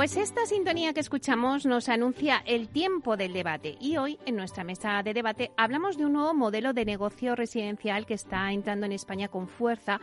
[0.00, 4.64] Pues esta sintonía que escuchamos nos anuncia el tiempo del debate y hoy en nuestra
[4.64, 8.92] mesa de debate hablamos de un nuevo modelo de negocio residencial que está entrando en
[8.92, 10.00] España con fuerza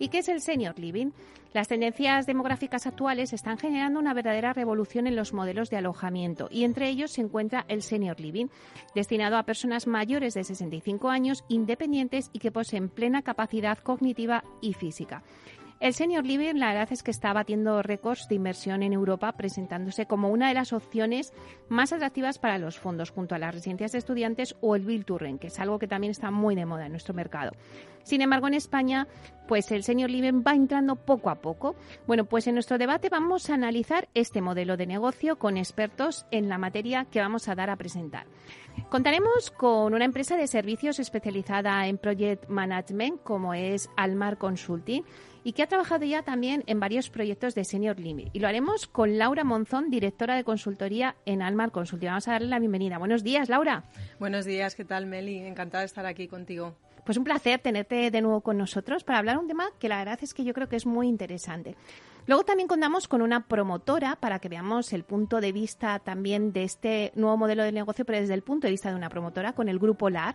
[0.00, 1.12] y que es el senior living.
[1.52, 6.64] Las tendencias demográficas actuales están generando una verdadera revolución en los modelos de alojamiento y
[6.64, 8.48] entre ellos se encuentra el senior living,
[8.96, 14.74] destinado a personas mayores de 65 años, independientes y que poseen plena capacidad cognitiva y
[14.74, 15.22] física.
[15.78, 20.06] El Senior Living, la verdad es que está batiendo récords de inversión en Europa, presentándose
[20.06, 21.34] como una de las opciones
[21.68, 25.18] más atractivas para los fondos, junto a las residencias de estudiantes o el Bill to
[25.38, 27.52] que es algo que también está muy de moda en nuestro mercado.
[28.04, 29.06] Sin embargo, en España,
[29.48, 31.74] pues el Senior Living va entrando poco a poco.
[32.06, 36.48] Bueno, pues en nuestro debate vamos a analizar este modelo de negocio con expertos en
[36.48, 38.26] la materia que vamos a dar a presentar.
[38.88, 45.04] Contaremos con una empresa de servicios especializada en Project Management, como es Almar Consulting
[45.46, 48.30] y que ha trabajado ya también en varios proyectos de Senior Limit.
[48.32, 52.08] Y lo haremos con Laura Monzón, directora de consultoría en Almar Consulting.
[52.08, 52.98] Vamos a darle la bienvenida.
[52.98, 53.84] Buenos días, Laura.
[54.18, 55.38] Buenos días, ¿qué tal, Meli?
[55.38, 56.74] Encantada de estar aquí contigo.
[57.04, 60.18] Pues un placer tenerte de nuevo con nosotros para hablar un tema que la verdad
[60.20, 61.76] es que yo creo que es muy interesante.
[62.26, 66.64] Luego también contamos con una promotora para que veamos el punto de vista también de
[66.64, 69.68] este nuevo modelo de negocio, pero desde el punto de vista de una promotora, con
[69.68, 70.34] el Grupo LAR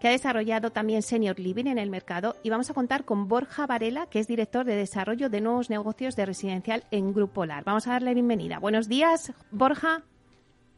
[0.00, 3.66] que ha desarrollado también Senior Living en el mercado y vamos a contar con Borja
[3.66, 7.62] Varela, que es director de desarrollo de nuevos negocios de residencial en Grupo LAR.
[7.64, 8.58] Vamos a darle bienvenida.
[8.58, 10.02] Buenos días, Borja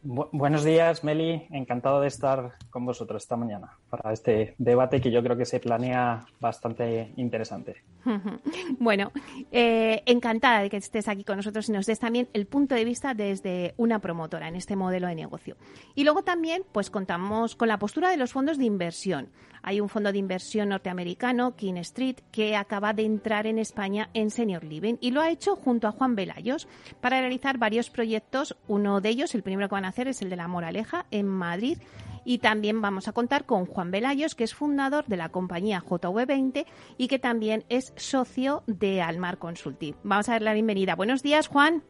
[0.02, 1.46] buenos días, Meli.
[1.50, 5.60] Encantado de estar con vosotros esta mañana para este debate que yo creo que se
[5.60, 7.82] planea bastante interesante.
[8.78, 9.12] bueno,
[9.52, 12.86] eh, encantada de que estés aquí con nosotros y nos des también el punto de
[12.86, 15.58] vista desde una promotora en este modelo de negocio.
[15.94, 19.28] Y luego también, pues contamos con la postura de los fondos de inversión.
[19.62, 24.30] Hay un fondo de inversión norteamericano, King Street, que acaba de entrar en España en
[24.30, 26.66] Senior Living y lo ha hecho junto a Juan Velayos
[27.02, 28.56] para realizar varios proyectos.
[28.68, 31.28] Uno de ellos, el primero que van a hacer, es el de La Moraleja en
[31.28, 31.76] Madrid.
[32.24, 36.66] Y también vamos a contar con Juan Velayos, que es fundador de la compañía JV20
[36.98, 39.94] y que también es socio de Almar Consulting.
[40.02, 40.94] Vamos a dar la bienvenida.
[40.94, 41.82] Buenos días, Juan.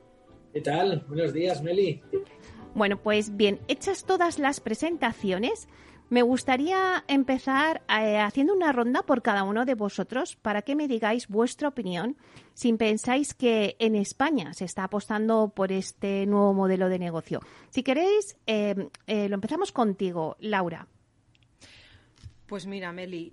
[0.53, 1.05] ¿Qué tal?
[1.09, 2.03] Buenos días, Meli.
[2.75, 5.69] Bueno, pues bien, hechas todas las presentaciones,
[6.13, 10.87] me gustaría empezar eh, haciendo una ronda por cada uno de vosotros para que me
[10.87, 12.19] digáis vuestra opinión
[12.53, 17.41] si pensáis que en España se está apostando por este nuevo modelo de negocio.
[17.71, 20.87] Si queréis, eh, eh, lo empezamos contigo, Laura.
[22.45, 23.31] Pues mira, Meli,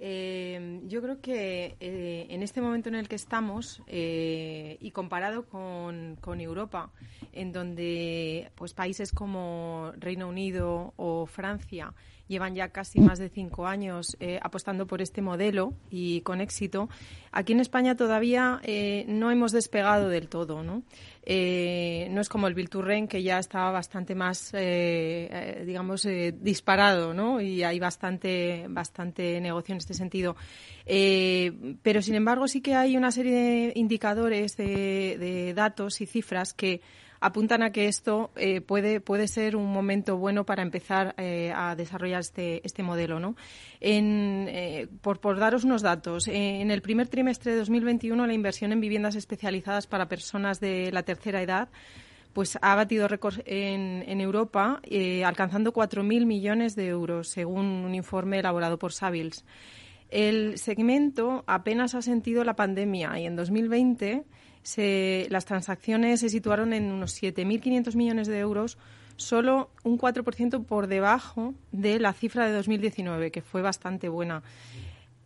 [0.87, 6.93] yo creo que en este momento en el que estamos y comparado con, con, Europa,
[7.33, 11.93] en donde pues países como Reino Unido o Francia
[12.29, 16.87] llevan ya casi más de cinco años eh, apostando por este modelo y con éxito.
[17.31, 20.83] Aquí en España todavía eh, no hemos despegado del todo, ¿no?
[21.23, 26.07] Eh, no es como el Bilturren, que ya está bastante más, digamos,
[26.41, 27.41] disparado, ¿no?
[27.41, 30.35] Y hay bastante, bastante negocio en este sentido.
[30.85, 36.81] pero, sin embargo, sí que hay una serie de indicadores, de datos y cifras que
[37.19, 41.75] apuntan a que esto eh, puede, puede ser un momento bueno para empezar eh, a
[41.75, 43.19] desarrollar este, este modelo.
[43.19, 43.35] ¿no?
[43.79, 48.81] En, por, por, daros unos datos, en el primer trimestre de 2021 la inversión en
[48.81, 51.69] viviendas especializadas para personas de la tercera edad
[52.33, 57.95] pues ha batido récords en, en Europa, eh, alcanzando 4.000 millones de euros, según un
[57.95, 59.45] informe elaborado por Savils.
[60.09, 64.23] El segmento apenas ha sentido la pandemia y en 2020
[65.29, 68.77] las transacciones se situaron en unos 7.500 millones de euros,
[69.15, 74.43] solo un 4% por debajo de la cifra de 2019, que fue bastante buena.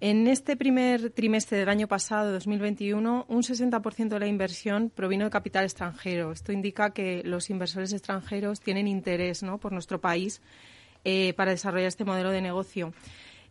[0.05, 5.31] En este primer trimestre del año pasado, 2021, un 60% de la inversión provino de
[5.31, 6.33] capital extranjero.
[6.33, 10.41] Esto indica que los inversores extranjeros tienen interés por nuestro país
[11.05, 12.93] eh, para desarrollar este modelo de negocio.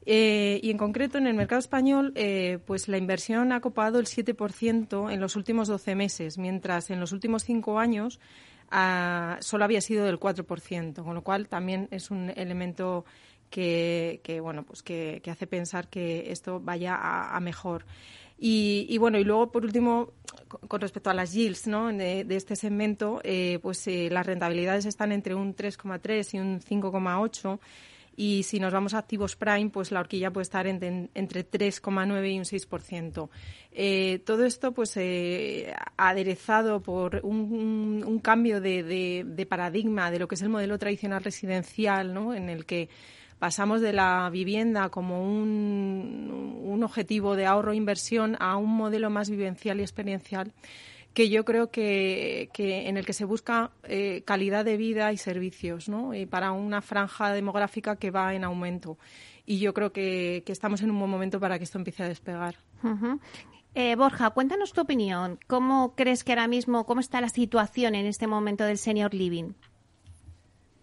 [0.05, 4.07] Eh, y en concreto, en el mercado español, eh, pues la inversión ha copado el
[4.07, 8.19] 7% en los últimos 12 meses, mientras en los últimos cinco años
[8.71, 13.05] ah, solo había sido del 4%, con lo cual también es un elemento
[13.53, 17.85] que, bueno, pues que, hace pensar que esto vaya a, mejor.
[18.39, 20.15] Y, bueno, y luego, por último,
[20.67, 21.93] con respecto a las yields ¿no?
[21.93, 27.61] de, este segmento, eh, pues eh, las rentabilidades están entre un 3,3 y un 5,8
[28.17, 32.39] y si nos vamos a activos prime, pues la horquilla puede estar entre 3,9 y
[32.39, 33.29] un 6%.
[33.73, 40.35] Eh, todo esto, pues, eh, aderezado por un, cambio de, de, paradigma de lo que
[40.35, 42.35] es el modelo tradicional residencial, ¿no?
[42.35, 42.89] En el que
[43.39, 49.11] pasamos de la vivienda como un, un objetivo de ahorro e inversión a un modelo
[49.11, 50.53] más vivencial y experiencial
[51.15, 55.17] que yo creo que, que en el que se busca eh, calidad de vida y
[55.17, 56.15] servicios ¿no?
[56.15, 58.99] y para una franja demográfica que va en aumento.
[59.45, 62.09] Y yo creo que, que estamos en un buen momento para que esto empiece a
[62.09, 62.57] despegar.
[63.75, 65.39] Eh, Borja, cuéntanos tu opinión.
[65.47, 69.53] ¿Cómo crees que ahora mismo, cómo está la situación en este momento del senior living?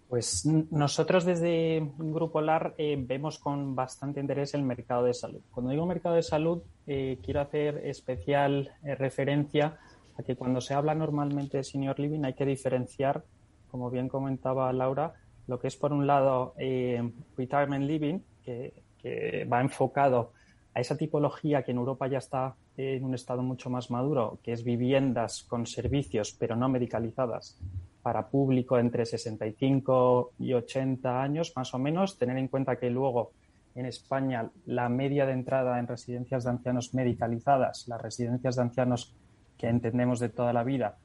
[0.10, 5.42] Pues nosotros desde Grupo LAR eh, vemos con bastante interés el mercado de salud.
[5.52, 9.78] Cuando digo mercado de salud, eh, quiero hacer especial eh, referencia
[10.20, 13.24] a que cuando se habla normalmente de senior living hay que diferenciar,
[13.72, 15.14] como bien comentaba Laura,
[15.48, 16.54] lo que es por un lado
[17.38, 20.34] retirement living, que va enfocado
[20.74, 24.52] a esa tipología que en Europa ya está en un estado mucho más maduro, que
[24.52, 27.58] es viviendas con servicios pero no medicalizadas
[28.02, 32.18] para público entre 65 y 80 años, más o menos.
[32.18, 33.32] Tener en cuenta que luego
[33.76, 39.14] en España la media de entrada en residencias de ancianos medicalizadas, las residencias de ancianos
[39.60, 40.98] que entendemos de toda la vida,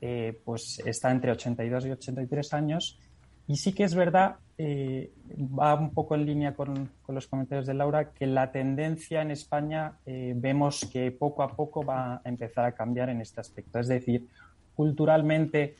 [0.00, 3.00] eh, pues está entre 82 y 83 años.
[3.46, 7.74] Y sí que es verdad, eh, va un poco en línea con, los comentarios de
[7.74, 12.64] Laura, que la tendencia en España eh, vemos que poco a poco va a empezar
[12.64, 13.80] a cambiar en este aspecto.
[13.80, 14.28] Es decir,
[14.74, 15.76] culturalmente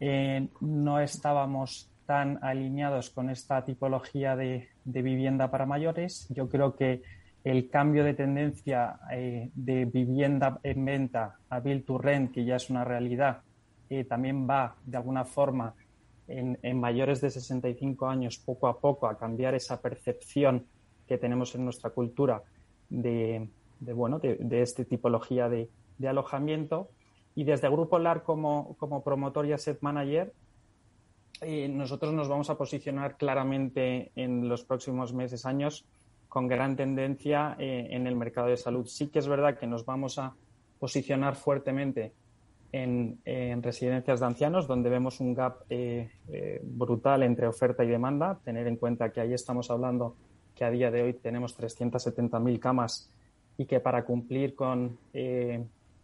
[0.00, 6.26] eh, no estábamos tan alineados con esta tipología de, vivienda para mayores.
[6.30, 7.02] Yo creo que
[7.44, 12.56] el cambio de tendencia eh, de vivienda en venta a Build to Rent, que ya
[12.56, 13.42] es una realidad,
[13.88, 15.74] eh, también va de alguna forma
[16.26, 20.66] en, mayores de 65 años poco a poco a cambiar esa percepción
[21.06, 22.42] que tenemos en nuestra cultura
[22.90, 23.48] de,
[23.80, 25.68] bueno, de, esta tipología de
[26.06, 26.90] alojamiento.
[27.34, 30.34] Y desde Grupo LAR como, como promotor y asset manager,
[31.40, 35.86] eh, nosotros nos vamos a posicionar claramente en los próximos meses, años,
[36.28, 38.86] con gran tendencia eh, en el mercado de salud.
[38.86, 40.34] Sí que es verdad que nos vamos a
[40.78, 42.12] posicionar fuertemente
[42.70, 43.18] en,
[43.62, 46.10] residencias de ancianos, donde vemos un gap eh,
[46.62, 48.38] brutal entre oferta y demanda.
[48.44, 50.16] Tener en cuenta que ahí estamos hablando
[50.54, 53.10] que a día de hoy tenemos 370.000 camas
[53.56, 54.98] y que para cumplir con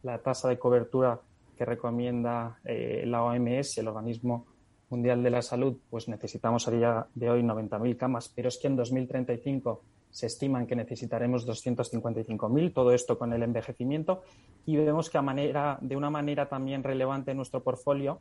[0.02, 1.20] la tasa de cobertura
[1.56, 4.46] que recomienda eh, la OMS, el Organismo
[4.90, 8.66] Mundial de la Salud, pues necesitamos a día de hoy 90.000 camas, pero es que
[8.66, 9.82] en 2035
[10.14, 14.22] se estiman que necesitaremos 255.000, todo esto con el envejecimiento,
[14.64, 18.20] y vemos que a manera, de una manera también relevante en nuestro portfolio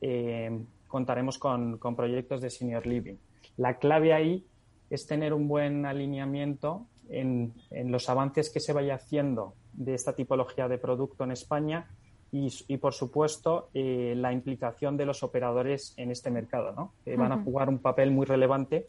[0.00, 0.56] eh,
[0.86, 3.16] contaremos con, con proyectos de senior living.
[3.56, 4.46] La clave ahí
[4.88, 10.14] es tener un buen alineamiento en, en, los avances que se vaya haciendo de esta
[10.14, 11.88] tipología de producto en España
[12.30, 16.94] y, por supuesto, eh, la implicación de los operadores en este mercado, ¿no?
[17.04, 18.86] que van a jugar un papel muy relevante,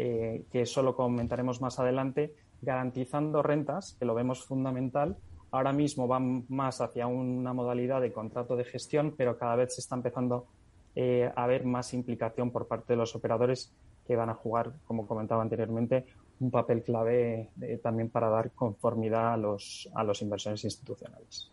[0.00, 5.16] eh, que eso lo comentaremos más adelante, garantizando rentas, que lo vemos fundamental.
[5.50, 9.80] Ahora mismo van más hacia una modalidad de contrato de gestión, pero cada vez se
[9.80, 10.46] está empezando
[10.94, 13.74] eh, a ver más implicación por parte de los operadores
[14.06, 16.06] que van a jugar, como comentaba anteriormente,
[16.38, 17.50] un papel clave
[17.82, 21.50] también para dar conformidad a los, a los inversores institucionales.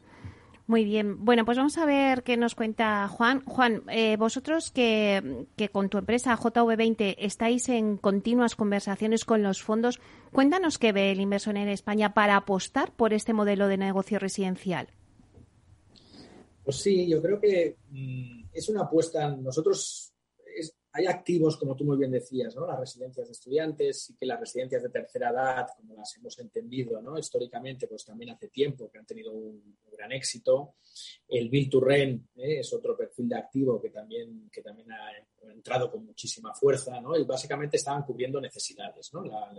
[0.67, 1.23] Muy bien.
[1.23, 3.43] Bueno, pues vamos a ver qué nos cuenta Juan.
[3.45, 9.99] Juan, eh, vosotros que, con tu empresa JV20 estáis en continuas conversaciones con los fondos,
[10.31, 14.87] cuéntanos qué ve el inversor en España para apostar por este modelo de negocio residencial.
[16.63, 19.29] Pues sí, yo creo que mm, es una apuesta.
[19.29, 20.14] Nosotros
[20.97, 22.65] hay activos, como tú muy bien decías, ¿no?
[22.65, 27.01] las residencias de estudiantes y que las residencias de tercera edad, como las hemos entendido
[27.01, 27.19] ¿no?
[27.19, 30.75] históricamente, pues también hace tiempo que han tenido un, gran éxito.
[31.27, 32.59] El Bill to Rent ¿eh?
[32.59, 35.11] es otro perfil de activo que también, que también ha
[35.51, 37.17] entrado con muchísima fuerza ¿no?
[37.17, 39.13] y básicamente estaban cubriendo necesidades.
[39.13, 39.23] ¿no?
[39.23, 39.51] La,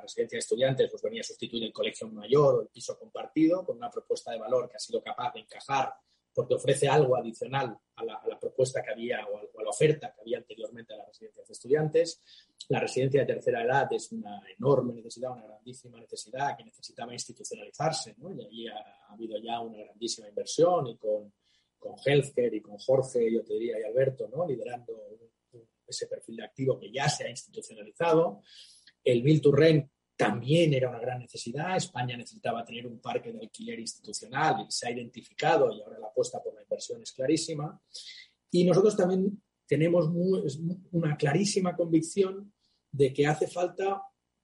[0.00, 3.76] residencia de estudiantes pues, venía a sustituir el colegio mayor o el piso compartido con
[3.76, 5.92] una propuesta de valor que ha sido capaz de encajar
[6.34, 10.38] porque ofrece algo adicional a la, propuesta que había o a, la oferta que había
[10.38, 12.22] anteriormente a las residencias de estudiantes.
[12.68, 18.14] La residencia de tercera edad es una enorme necesidad, una grandísima necesidad que necesitaba institucionalizarse,
[18.18, 18.32] ¿no?
[18.32, 21.32] Y allí ha, habido ya una grandísima inversión y con,
[21.78, 24.46] con Healthcare y con Jorge, yo te diría, y Alberto, ¿no?
[24.46, 24.92] Liderando
[25.86, 28.42] ese perfil de activo que ya se ha institucionalizado.
[29.02, 31.76] El Bill to Rent también era una gran necesidad.
[31.76, 36.06] España necesitaba tener un parque de alquiler institucional y se ha identificado y ahora la
[36.08, 37.80] apuesta por la inversión es clarísima.
[38.50, 40.08] Y nosotros también tenemos
[40.92, 42.52] una clarísima convicción
[42.92, 44.02] de que hace falta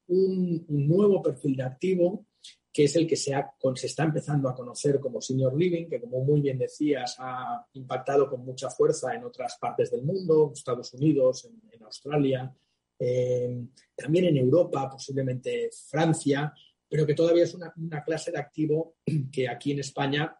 [0.08, 2.26] un, nuevo perfil de activo
[2.72, 3.34] que es el que se,
[3.82, 8.44] está empezando a conocer como senior living, que como muy bien decías ha impactado con
[8.44, 12.54] mucha fuerza en otras partes del mundo, Estados Unidos, en Australia,
[13.02, 13.64] eh,
[13.96, 16.52] también en Europa, posiblemente Francia,
[16.86, 18.96] pero que todavía es una, clase de activo
[19.32, 20.36] que aquí en España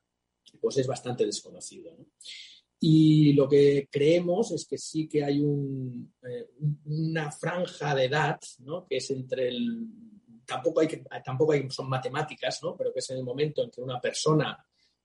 [0.60, 1.96] pues es bastante desconocido.
[2.78, 6.48] Y lo que creemos es que sí que hay eh,
[6.84, 8.38] una franja de edad,
[8.88, 9.86] que es entre el...
[10.44, 13.80] Tampoco, hay que, tampoco hay, son matemáticas, pero que es en el momento en que
[13.80, 14.58] una persona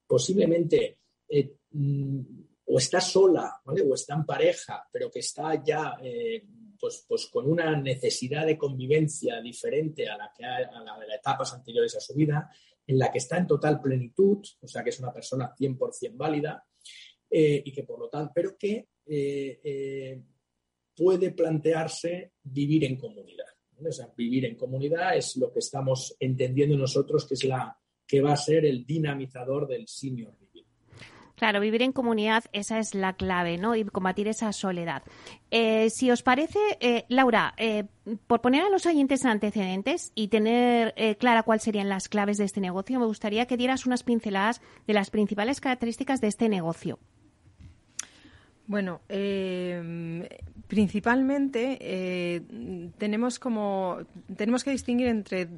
[0.08, 0.98] posiblemente
[1.30, 2.22] eh, mm,
[2.66, 5.98] o está sola o está en pareja, pero que está ya
[6.80, 11.54] pues, pues con una necesidad de convivencia diferente a la, que a de las etapas
[11.54, 12.50] anteriores a su vida,
[12.88, 16.64] en la que está en total plenitud, o sea que es una persona 100% válida,
[17.30, 20.24] eh, y que por lo tanto, pero que eh, eh,
[20.96, 23.46] puede plantearse vivir en comunidad.
[23.78, 27.78] O sea, vivir en comunidad es lo que estamos entendiendo nosotros que es la
[28.08, 30.38] que va a ser el dinamizador del senior
[31.36, 33.76] Claro, vivir en comunidad, esa es la clave, ¿no?
[33.76, 35.04] Y combatir esa soledad.
[35.52, 37.84] Eh, si os parece, eh, Laura, eh,
[38.28, 42.62] por poner a los oyentes antecedentes y tener clara cuáles serían las claves de este
[42.62, 47.00] negocio, me gustaría que dieras unas pinceladas de las principales características de este negocio.
[48.68, 49.02] Bueno,
[50.68, 52.42] principalmente
[52.98, 54.00] tenemos como
[54.36, 55.50] tenemos que distinguir entre,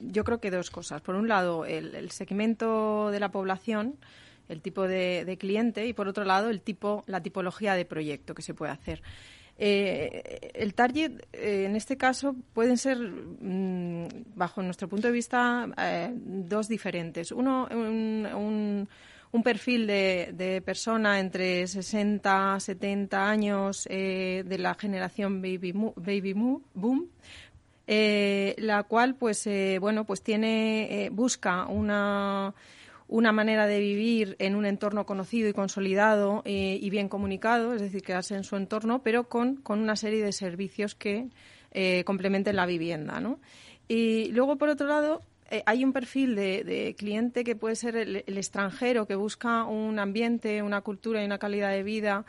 [0.00, 1.02] yo creo que dos cosas.
[1.02, 3.96] Por un lado, el segmento de la población
[4.48, 8.42] el tipo de, cliente y por otro lado el tipo, la tipología de proyecto que
[8.42, 9.02] se puede hacer.
[9.56, 15.68] Eh, el target, eh, en este caso, pueden ser, mm, bajo nuestro punto de vista,
[15.78, 17.30] eh, dos diferentes.
[17.30, 18.88] Uno, un,
[19.32, 27.08] un, perfil de, de, persona entre 60 70 años de la generación baby, baby boom,
[27.86, 29.48] la cual, pues,
[29.80, 32.54] bueno, pues tiene, busca una
[33.14, 37.80] una manera de vivir en un entorno conocido y consolidado eh, y bien comunicado, es
[37.80, 41.28] decir, quedarse en su entorno, pero con, con una serie de servicios que
[41.70, 43.20] eh, complementen la vivienda.
[43.20, 43.38] ¿no?
[43.86, 48.16] Y luego, por otro lado, eh, hay un perfil de, cliente que puede ser el,
[48.26, 52.24] extranjero que busca un ambiente, una cultura y una calidad de vida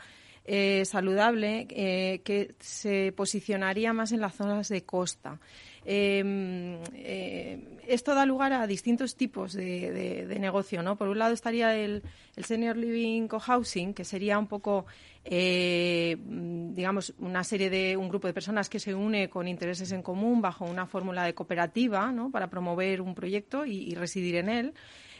[0.84, 5.40] saludable que se posicionaría más en las zonas de costa.
[5.88, 10.96] Em, eh, esto da lugar a distintos tipos de, negocio, ¿no?
[10.96, 12.02] Por un lado estaría el,
[12.36, 14.86] Senior Living Co-Housing, que sería un poco,
[15.24, 20.02] eh, digamos, una serie de un grupo de personas que se une con intereses en
[20.02, 22.32] común bajo una fórmula de cooperativa, ¿no?
[22.32, 24.74] Para promover un proyecto y, residir en él.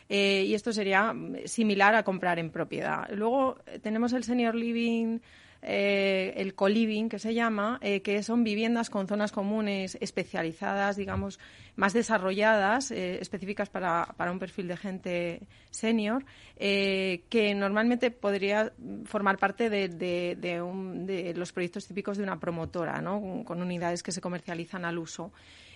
[0.09, 3.09] Eh, y esto sería similar a comprar en propiedad.
[3.13, 5.21] Luego tenemos el Senior Living
[5.63, 11.39] eh, el co-living, que se llama, eh, que son viviendas con zonas comunes especializadas, digamos,
[11.77, 16.25] más desarrolladas, eh, específicas para, un perfil de gente senior,
[16.57, 18.73] que normalmente podría
[19.05, 23.43] formar parte de, los proyectos típicos de una promotora, ¿no?
[23.45, 25.33] con unidades que se comercializan al uso.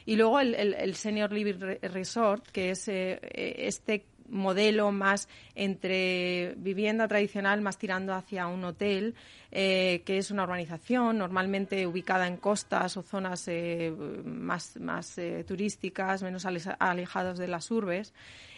[0.07, 7.79] Y luego el Senior Living Resort, que es este modelo más entre vivienda tradicional, más
[7.79, 9.15] tirando hacia un hotel,
[9.51, 13.51] que es una urbanización normalmente ubicada en costas o zonas
[14.25, 18.13] más, más turísticas, menos alejados de las urbes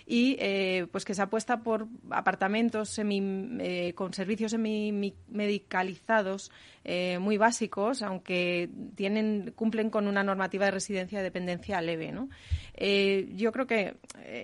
[0.06, 3.22] y eh, pues que se apuesta por apartamentos semi,
[3.60, 6.50] eh, con servicios semi-medicalizados
[6.84, 12.10] eh, muy básicos, aunque tienen, cumplen con una normativa de residencia de dependencia leve.
[12.12, 12.28] ¿no?
[13.34, 13.96] yo creo que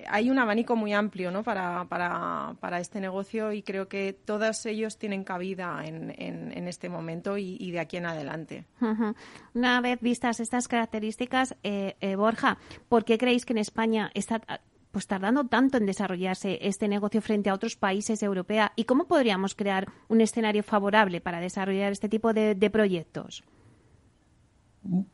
[0.07, 1.43] hay un abanico muy amplio ¿no?
[1.43, 6.89] para, para, para, este negocio y creo que todos ellos tienen cabida en, en, este
[6.89, 8.65] momento y, de aquí en adelante.
[9.55, 11.57] Una vez vistas estas características,
[12.17, 14.41] Borja, ¿por qué creéis que en España está
[14.91, 19.07] pues tardando tanto en desarrollarse este negocio frente a otros países de Europea y cómo
[19.07, 23.45] podríamos crear un escenario favorable para desarrollar este tipo de, proyectos?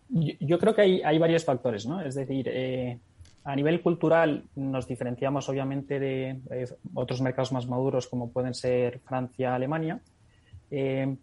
[0.09, 2.01] Yo, creo que hay, varios factores, ¿no?
[2.01, 2.99] Es decir, eh,
[3.45, 9.01] a nivel cultural nos diferenciamos obviamente de eh, otros mercados más maduros como pueden ser
[9.01, 10.01] Francia, Alemania.
[10.71, 11.17] Eh,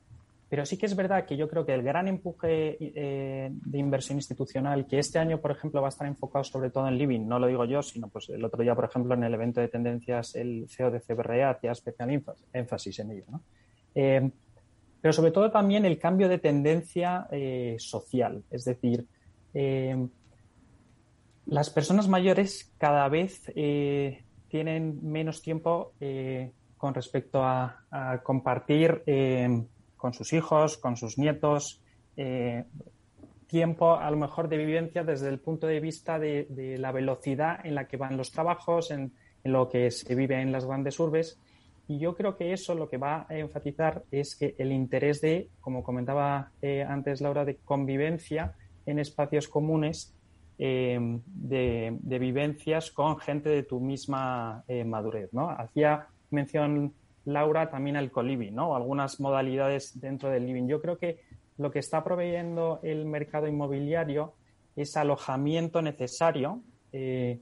[0.52, 4.18] pero sí que es verdad que yo creo que el gran empuje eh, de inversión
[4.18, 7.40] institucional, que este año, por ejemplo, va a estar enfocado sobre todo en living, no
[7.40, 10.36] lo digo yo, sino pues el otro día, por ejemplo, en el evento de tendencias,
[10.36, 13.24] el CEO de CBRE hacía especial énfasis en ello.
[13.30, 13.44] ¿no?
[13.96, 14.30] Eh,
[15.00, 19.08] pero sobre todo también el cambio de tendencia eh, social, es decir,
[21.46, 23.46] las personas mayores cada vez
[24.50, 25.94] tienen menos tiempo
[26.76, 29.02] con respecto a, a compartir
[30.02, 31.80] con sus hijos, con sus nietos,
[32.18, 32.66] eh,
[33.46, 36.48] tiempo a lo mejor de vivencia desde el punto de vista de,
[36.80, 40.66] la velocidad en la que van los trabajos, en, lo que se vive en las
[40.66, 41.40] grandes urbes.
[41.88, 45.50] Y yo creo que eso lo que va a enfatizar es que el interés de,
[45.60, 48.56] como comentaba eh, antes Laura, de convivencia
[48.88, 50.16] en espacios comunes,
[50.58, 55.32] eh, de, vivencias con gente de tu misma madurez.
[55.34, 55.50] ¿no?
[55.50, 56.94] Hacía mención
[57.26, 58.76] Laura, también el co-living, ¿no?
[58.76, 60.68] Algunas modalidades dentro del living.
[60.68, 61.20] Yo creo que
[61.58, 64.34] lo que está proveyendo el mercado inmobiliario
[64.76, 66.62] es alojamiento necesario
[66.92, 67.40] eh,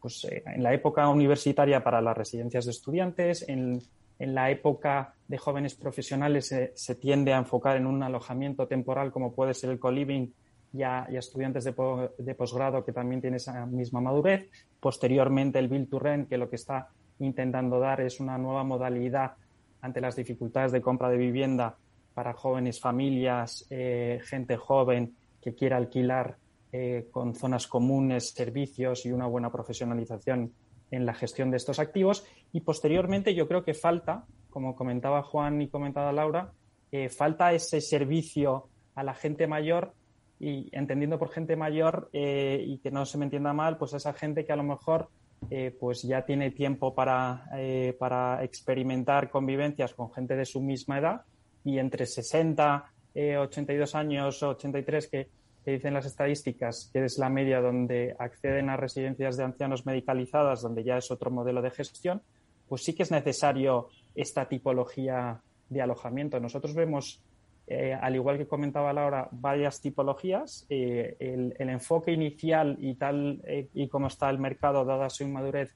[0.00, 3.82] pues, eh, en la época universitaria para las residencias de estudiantes, en,
[4.18, 9.52] la época de jóvenes profesionales se tiende a enfocar en un alojamiento temporal como puede
[9.52, 10.28] ser el co-living
[10.72, 11.74] y a, estudiantes de,
[12.18, 14.48] de posgrado que también tienen esa misma madurez.
[14.80, 19.34] Posteriormente el Build to Rent, que lo que está intentando dar es una nueva modalidad
[19.80, 21.76] ante las dificultades de compra de vivienda
[22.14, 26.36] para jóvenes familias, eh, gente joven que quiera alquilar
[26.72, 30.52] eh, con zonas comunes, servicios y una buena profesionalización
[30.90, 32.24] en la gestión de estos activos.
[32.52, 36.52] Y posteriormente yo creo que falta, como comentaba Juan y comentaba Laura,
[36.90, 39.92] eh, falta ese servicio a la gente mayor
[40.40, 44.44] y entendiendo por gente mayor y que no se me entienda mal, pues esa gente
[44.44, 45.08] que a lo mejor
[45.50, 50.98] eh, pues ya tiene tiempo para, eh, para, experimentar convivencias con gente de su misma
[50.98, 51.22] edad
[51.64, 55.28] y entre 60, 82 eh, años, 83 que,
[55.64, 60.62] que dicen las estadísticas, que es la media donde acceden a residencias de ancianos medicalizadas,
[60.62, 62.22] donde ya es otro modelo de gestión,
[62.68, 66.40] pues sí que es necesario esta tipología de alojamiento.
[66.40, 67.20] Nosotros vemos
[67.68, 70.66] eh, al igual que comentaba Laura, varias tipologías.
[70.68, 75.74] Eh, el, enfoque inicial y tal eh, y como está el mercado, dada su inmadurez,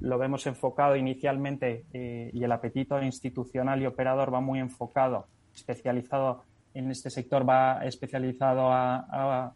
[0.00, 6.90] lo vemos enfocado inicialmente y el apetito institucional y operador va muy enfocado, especializado en
[6.90, 9.52] este sector, va especializado a,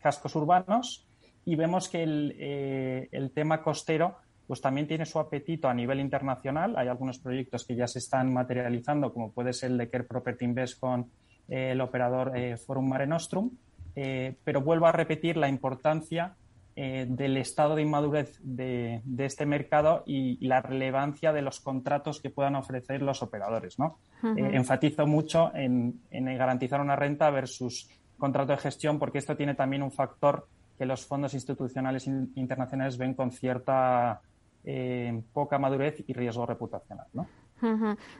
[0.00, 1.08] cascos urbanos
[1.46, 4.16] y vemos que el, el tema costero
[4.50, 6.74] pues también tiene su apetito a nivel internacional.
[6.76, 10.44] Hay algunos proyectos que ya se están materializando, como puede ser el de Care Property
[10.44, 11.02] Invest con
[11.48, 13.52] eh, el operador eh, Forum Mare Nostrum,
[13.94, 16.34] eh, pero vuelvo a repetir la importancia
[16.74, 22.56] del estado de inmadurez de, este mercado y, la relevancia de los contratos que puedan
[22.56, 23.78] ofrecer los operadores.
[23.78, 23.98] ¿no?
[24.22, 29.92] enfatizo mucho en, garantizar una renta versus contrato de gestión, porque esto tiene también un
[29.92, 34.22] factor que los fondos institucionales internacionales ven con cierta
[34.64, 37.26] eh, poca madurez y riesgo reputacional, ¿no?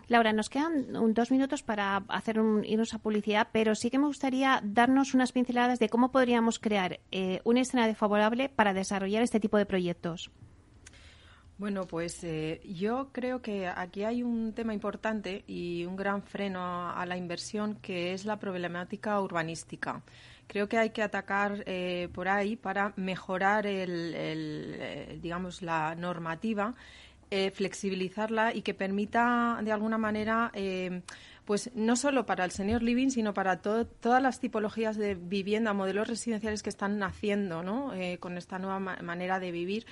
[0.09, 4.07] Laura, nos quedan dos minutos para hacer un, irnos a publicidad, pero sí que me
[4.07, 9.41] gustaría darnos unas pinceladas de cómo podríamos crear eh, un escenario favorable para desarrollar este
[9.41, 10.31] tipo de proyectos.
[11.57, 16.91] Bueno, pues eh, yo creo que aquí hay un tema importante y un gran freno
[16.91, 20.03] a la inversión que es la problemática urbanística
[20.51, 26.75] creo que hay que atacar eh, por ahí para mejorar el, eh, digamos la normativa
[27.31, 30.51] eh, flexibilizarla y que permita de alguna manera
[31.45, 36.09] pues no solo para el senior living sino para todas las tipologías de vivienda modelos
[36.09, 37.93] residenciales que están naciendo ¿no?
[38.19, 39.87] con esta nueva manera de vivir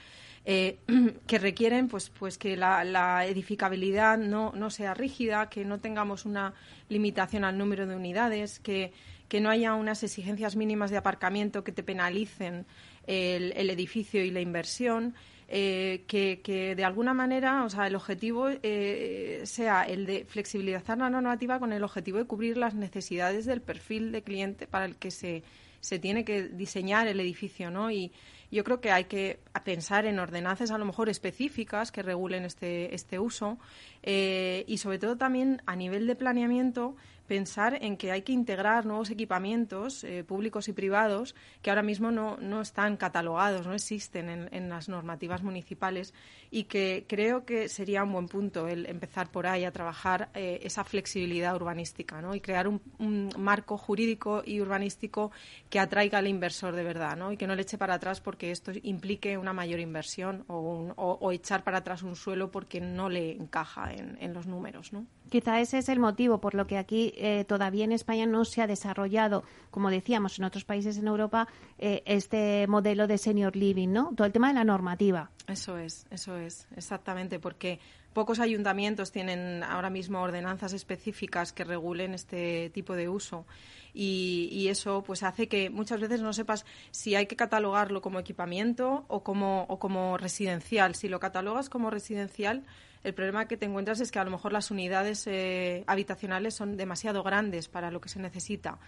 [0.51, 0.79] eh,
[1.27, 6.55] que requieren pues, pues que la, edificabilidad no, no, sea rígida, que no tengamos una
[6.89, 8.93] limitación al número de unidades, que,
[9.29, 12.67] que no haya unas exigencias mínimas de aparcamiento que te penalicen
[13.07, 15.15] el, edificio y la inversión.
[15.51, 21.09] Eh, que, de alguna manera, o sea, el objetivo eh, sea el de flexibilizar la
[21.09, 25.11] normativa con el objetivo de cubrir las necesidades del perfil de cliente para el que
[25.11, 25.43] se,
[25.81, 27.91] se tiene que diseñar el edificio, ¿no?
[27.91, 28.13] Y
[28.51, 32.95] yo creo que hay que pensar en ordenanzas a lo mejor específicas que regulen este,
[32.95, 33.59] este uso
[34.03, 36.97] eh, y sobre todo también a nivel de planeamiento
[37.29, 42.11] pensar en que hay que integrar nuevos equipamientos eh, públicos y privados que ahora mismo
[42.11, 46.15] no, no están catalogados, no existen en, las normativas municipales
[46.51, 50.61] y que creo que sería un buen punto el empezar por ahí a trabajar eh,
[50.63, 52.35] esa flexibilidad urbanística ¿no?
[52.35, 55.31] y crear un, un, marco jurídico y urbanístico
[55.69, 57.31] que atraiga al inversor de verdad ¿no?
[57.31, 61.33] y que no le eche para atrás porque esto implique una mayor inversión o, o,
[61.33, 64.93] echar para atrás un suelo porque no le encaja en, en los números.
[64.95, 65.07] ¿no?
[65.31, 68.63] Quizá ese es el motivo por lo que aquí eh, todavía en España no se
[68.63, 73.89] ha desarrollado, como decíamos en otros países en Europa, eh, este modelo de senior living,
[73.89, 74.13] ¿no?
[74.17, 75.31] Todo el tema de la normativa.
[75.47, 77.81] Eso es, eso es, exactamente, porque
[78.13, 83.47] pocos ayuntamientos tienen ahora mismo ordenanzas específicas que regulen este tipo de uso.
[83.95, 88.19] Y, y, eso pues hace que muchas veces no sepas si hay que catalogarlo como
[88.19, 90.95] equipamiento o como, o como residencial.
[90.95, 92.65] Si lo catalogas como residencial,
[93.05, 96.77] el problema que te encuentras es que a lo mejor las unidades eh, habitacionales son
[96.77, 98.79] demasiado grandes para lo que se necesita.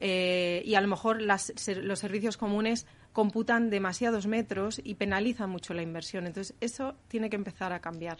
[0.00, 5.82] Eh, y a lo mejor los servicios comunes computan demasiados metros y penalizan mucho la
[5.82, 6.26] inversión.
[6.26, 8.18] Entonces, eso tiene que empezar a cambiar.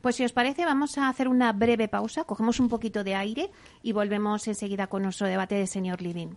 [0.00, 3.50] Pues si os parece, vamos a hacer una breve pausa, cogemos un poquito de aire
[3.82, 6.36] y volvemos enseguida con nuestro debate de Señor Living.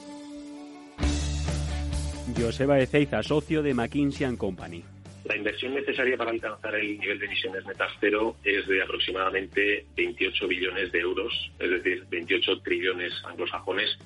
[2.35, 4.83] Joseba Ezeiza, socio de McKinsey Company.
[5.25, 10.47] La inversión necesaria para alcanzar el nivel de emisiones netas cero es de aproximadamente 28
[10.47, 13.97] billones de euros, es decir, 28 trillones anglosajones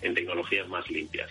[0.00, 1.30] en tecnologías más limpias.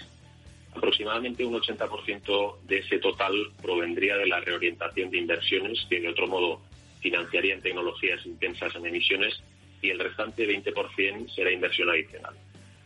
[0.75, 6.27] Aproximadamente un 80% de ese total provendría de la reorientación de inversiones que de otro
[6.27, 6.61] modo
[7.01, 9.41] financiarían tecnologías intensas en emisiones
[9.81, 12.35] y el restante 20% será inversión adicional.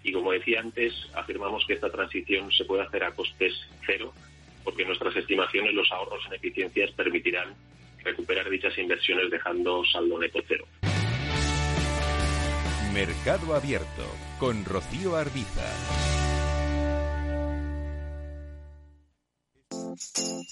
[0.06, 3.54] Y como decía antes, afirmamos que esta transición se puede hacer a costes
[3.88, 4.14] cero,
[4.64, 7.56] porque nuestras estimaciones los ahorros en eficiencias permitirán
[8.04, 10.66] recuperar dichas inversiones dejando saldo neto cero.
[12.94, 14.06] Mercado Abierto
[14.40, 16.25] con Rocío Arbiza.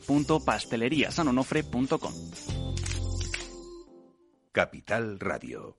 [0.00, 2.14] www.pasteleriasanonofre.com.
[4.52, 5.78] Capital Radio.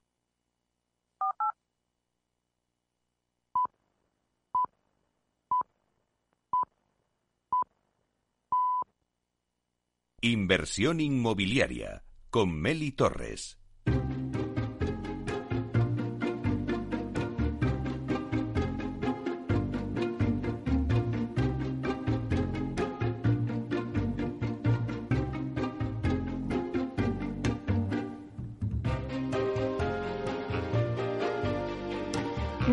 [10.20, 13.60] Inversión inmobiliaria con Meli Torres.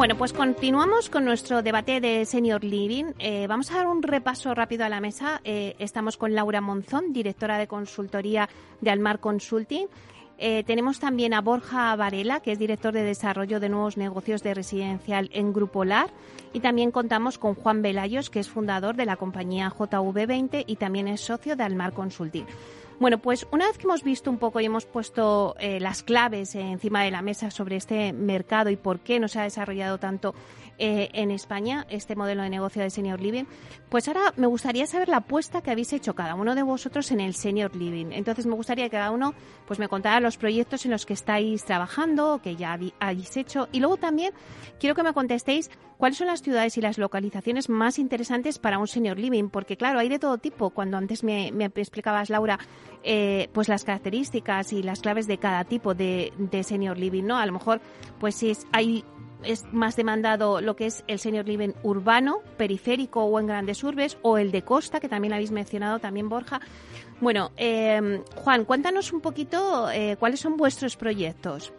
[0.04, 3.14] Bueno, pues continuamos con nuestro debate de Senior Living.
[3.20, 5.40] Eh, vamos a dar un repaso rápido a la mesa.
[5.46, 8.50] Eh, estamos con Laura Monzón, directora de consultoría
[8.82, 9.88] de Almar Consulting.
[10.38, 14.54] Eh, tenemos también a Borja Varela, que es director de desarrollo de nuevos negocios de
[14.54, 16.10] residencial en Grupo LAR.
[16.52, 21.08] Y también contamos con Juan Velayos, que es fundador de la compañía JV20 y también
[21.08, 22.46] es socio de Almar Consulting.
[23.04, 26.56] Bueno, pues una vez que hemos visto un poco y hemos puesto eh, las claves
[26.56, 30.34] encima de la mesa sobre este mercado y por qué no se ha desarrollado tanto
[30.78, 33.44] eh, en España este modelo de negocio de Senior Living,
[33.90, 37.20] pues ahora me gustaría saber la apuesta que habéis hecho cada uno de vosotros en
[37.20, 38.14] el Senior Living.
[38.14, 39.34] Entonces me gustaría que cada uno
[39.68, 43.82] pues me contara los proyectos en los que estáis trabajando, que ya habéis hecho, y
[43.82, 44.34] luego también
[44.80, 45.70] quiero que me contestéis
[46.04, 50.00] cuáles son las ciudades y las localizaciones más interesantes para un Senior Living, porque claro,
[50.00, 50.72] hay de todo tipo.
[50.72, 52.60] Cuando antes me, explicabas, Laura,
[53.06, 57.38] eh, pues las características y las claves de cada tipo de, de Senior Living, ¿no?
[57.38, 57.80] A lo mejor,
[58.20, 59.06] pues si hay
[59.46, 64.18] es más demandado lo que es el senior living urbano, periférico o en grandes urbes,
[64.24, 66.60] o el de costa, que también habéis mencionado, también Borja.
[67.22, 71.72] Bueno, eh, Juan, cuéntanos un poquito eh, cuáles son vuestros proyectos.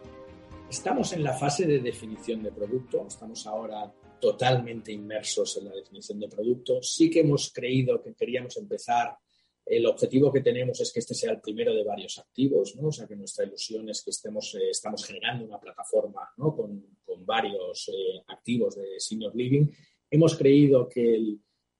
[0.67, 3.93] Estamos en la fase de definición de producto, estamos ahora
[4.25, 6.81] totalmente inmersos en la definición de producto.
[6.81, 9.15] Sí que hemos creído que queríamos empezar
[9.63, 12.87] el objetivo que tenemos es que este sea el primero de varios activos, ¿no?
[12.87, 16.55] O sea, que nuestra ilusión es que estemos, eh, estamos generando una plataforma ¿no?
[16.55, 16.95] con,
[17.27, 19.67] varios eh, activos de senior living.
[20.11, 21.39] Hemos creído que el,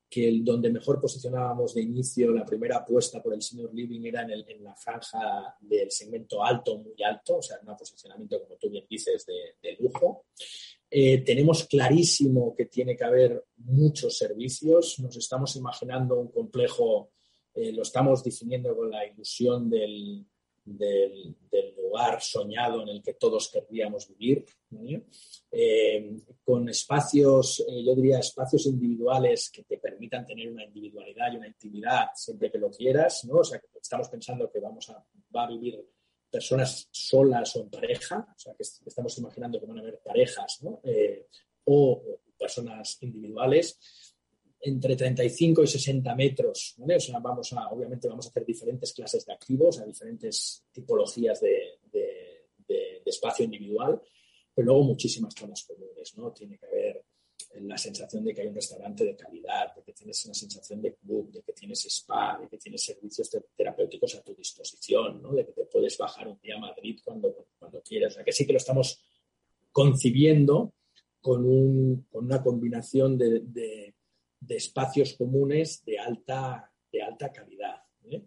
[0.10, 4.22] que el donde mejor posicionábamos de inicio, la primera apuesta por el senior living era
[4.22, 8.56] en, el, en la franja del segmento alto, muy alto, o sea, un posicionamiento, como
[8.56, 10.26] tú bien dices, de, lujo.
[10.98, 14.98] Eh, tenemos clarísimo que tiene que haber muchos servicios.
[15.00, 17.10] Nos estamos imaginando un complejo
[17.56, 20.26] eh, lo estamos definiendo con la ilusión del,
[20.66, 21.36] del,
[21.78, 24.46] lugar soñado en el que todos querríamos vivir,
[25.52, 31.38] eh, con espacios, eh, yo diría, espacios individuales que te permitan tener una individualidad y
[31.38, 33.36] una intimidad siempre que lo quieras, ¿no?
[33.36, 35.02] O sea, que estamos pensando que vamos a,
[35.34, 35.82] va a vivir
[36.36, 40.60] personas solas o en pareja, o sea, que estamos imaginando que van a haber parejas,
[40.64, 40.82] ¿no?
[41.68, 42.04] o
[42.38, 43.80] personas individuales
[44.62, 46.96] entre 35 y 60 metros, ¿vale?
[46.96, 51.40] O sea, vamos a, obviamente vamos a hacer diferentes clases de activos, a diferentes tipologías
[51.42, 51.80] de,
[53.06, 54.02] espacio individual,
[54.54, 56.34] pero luego muchísimas zonas comunes, ¿no?
[56.34, 56.85] Tiene que haber
[57.62, 60.96] la sensación de que hay un restaurante de calidad, de que tienes una sensación de
[60.96, 65.34] club, de que tienes spa, de que tienes servicios terapéuticos a tu disposición, ¿no?
[65.34, 68.14] De que te puedes bajar un día a Madrid cuando, cuando quieras.
[68.14, 69.02] O sea, que sí que lo estamos
[69.72, 70.74] concibiendo
[71.22, 73.94] con, un, con una combinación de
[74.48, 77.82] de espacios comunes de alta, de alta calidad.
[78.10, 78.24] ¿eh?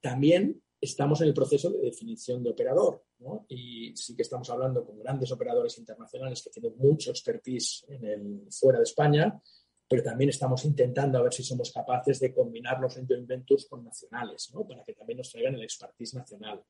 [0.00, 3.04] También estamos en el proceso de definición de operador
[3.48, 8.40] y sí que estamos hablando con grandes operadores internacionales que tienen mucho expertise en el,
[8.50, 9.40] fuera de España,
[9.88, 13.84] pero también estamos intentando a ver si somos capaces de combinarlos en joint ventures con
[13.84, 16.62] nacionales, para que también nos traigan el expertise nacional.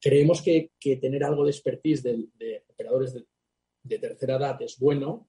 [0.00, 3.14] Creemos que, tener algo de expertise de, operadores
[3.82, 5.28] de tercera edad es bueno,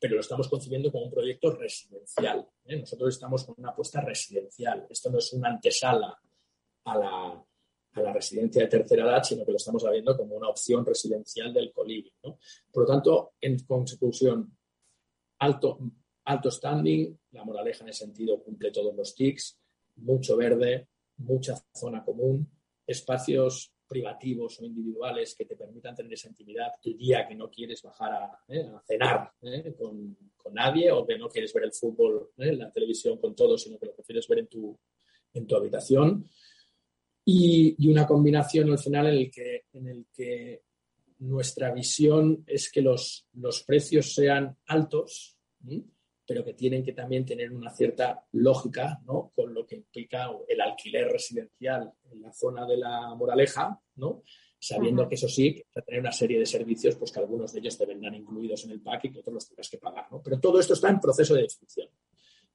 [0.00, 2.46] pero lo estamos concibiendo como un proyecto residencial.
[2.64, 2.76] ¿eh?
[2.76, 4.86] Nosotros estamos con una apuesta residencial.
[4.90, 6.18] Esto no es una antesala
[6.90, 7.44] a la,
[7.92, 11.52] a la residencia de tercera edad, sino que lo estamos viendo como una opción residencial
[11.52, 12.12] del coliving.
[12.72, 14.56] Por lo tanto, en consecución,
[15.38, 15.78] alto,
[16.24, 19.60] alto standing, la moraleja en ese sentido cumple todos los tics,
[19.96, 22.48] mucho verde, mucha zona común,
[22.86, 27.82] espacios privativos o individuales que te permitan tener esa intimidad el día que no quieres
[27.82, 30.16] bajar a, eh, cenar eh, con,
[30.52, 33.84] nadie o que no quieres ver el fútbol en la televisión con todos, sino que
[33.84, 34.78] lo prefieres ver en tu,
[35.34, 36.26] en tu habitación.
[37.30, 40.62] Y, una combinación al final en el que, en el que
[41.18, 45.36] nuestra visión es que los, los precios sean altos,
[46.26, 49.30] pero que tienen que también tener una cierta lógica, ¿no?
[49.36, 54.22] Con lo que implica el alquiler residencial en la zona de la Moraleja, ¿no?
[54.58, 57.52] Sabiendo que eso sí, que va a tener una serie de servicios, pues que algunos
[57.52, 60.10] de ellos te vendrán incluidos en el pack y que otros los tendrás que pagar,
[60.10, 60.22] ¿no?
[60.22, 61.90] Pero todo esto está en proceso de definición.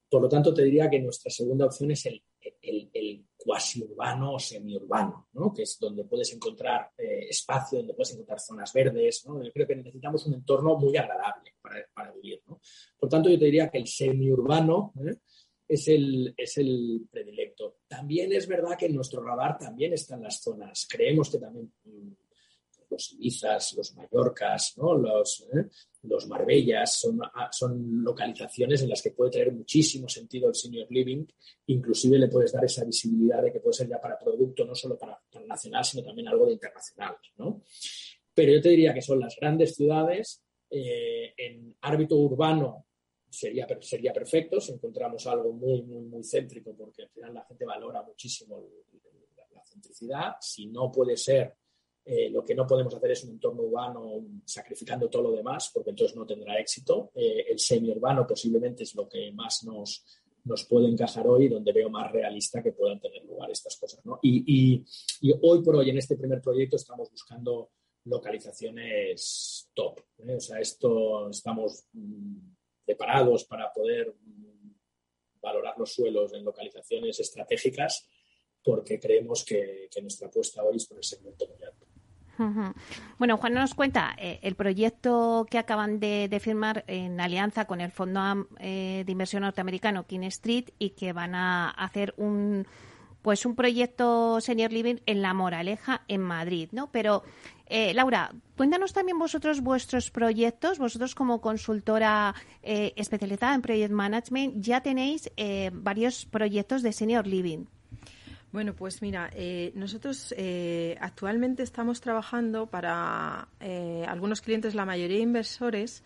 [0.10, 2.24] Por lo tanto, te diría que nuestra segunda opción es el,
[2.64, 5.54] el, cuasi urbano o semiurbano, ¿no?
[5.54, 9.26] que es donde puedes encontrar eh, espacio, donde puedes encontrar zonas verdes.
[9.28, 9.44] ¿no?
[9.44, 12.42] Yo creo que necesitamos un entorno muy agradable para, para vivir.
[12.48, 12.60] ¿no?
[12.98, 15.18] Por tanto, yo te diría que el semiurbano ¿eh?
[15.68, 17.78] es, el, es el predilecto.
[17.88, 20.88] También es verdad que en nuestro radar también están las zonas.
[20.90, 22.12] Creemos que también mm,
[22.94, 24.96] los Ibizas, los Mallorcas, ¿no?
[24.96, 25.68] los, ¿eh?
[26.04, 30.88] los Marbellas, son, ah, son localizaciones en las que puede tener muchísimo sentido el senior
[30.90, 31.26] living,
[31.68, 34.98] inclusive le puedes dar esa visibilidad de que puede ser ya para producto, no solo
[34.98, 37.16] para, nacional, sino también algo de internacional.
[37.38, 37.64] ¿no?
[38.34, 42.88] Pero yo te diría que son las grandes ciudades, eh, en árbitro urbano
[43.30, 47.66] sería, sería perfecto si encontramos algo muy, muy, muy céntrico, porque al final la gente
[47.66, 48.64] valora muchísimo
[49.52, 50.36] la centricidad.
[50.40, 51.56] Si no puede ser
[52.06, 55.92] eh, lo que no podemos hacer es un entorno urbano sacrificando todo lo demás, porque
[55.92, 57.12] entonces no tendrá éxito.
[57.16, 60.04] Eh, el semi-urbano posiblemente es lo que más nos,
[60.44, 64.02] nos puede encajar hoy, donde veo más realista que puedan tener lugar estas cosas.
[64.22, 64.84] Y,
[65.42, 67.72] hoy por hoy, en este primer proyecto, estamos buscando
[68.06, 70.00] localizaciones top.
[70.28, 70.36] ¿eh?
[70.36, 72.38] O sea, esto estamos mm,
[72.86, 74.74] preparados para poder mm,
[75.42, 78.10] valorar los suelos en localizaciones estratégicas
[78.64, 81.86] porque creemos que, nuestra apuesta hoy es por el segmento muy alto.
[83.18, 87.92] Bueno, Juan nos cuenta eh, el proyecto que acaban de, firmar en alianza con el
[87.92, 92.66] Fondo eh, de Inversión Norteamericano King Street y que van a hacer un
[93.22, 96.92] pues un proyecto Senior Living en La Moraleja, en Madrid, ¿no?
[96.92, 97.24] Pero,
[97.68, 100.78] eh, Laura, cuéntanos también vosotros vuestros proyectos.
[100.78, 105.32] Vosotros como consultora especializada en Project Management ya tenéis
[105.72, 107.64] varios proyectos de Senior Living.
[108.54, 115.18] Bueno, pues mira, eh, nosotros eh, actualmente estamos trabajando para eh, algunos clientes, la mayoría
[115.18, 116.04] inversores,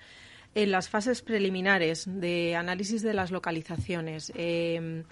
[0.55, 4.31] en las fases preliminares de análisis de las localizaciones.
[4.33, 5.05] en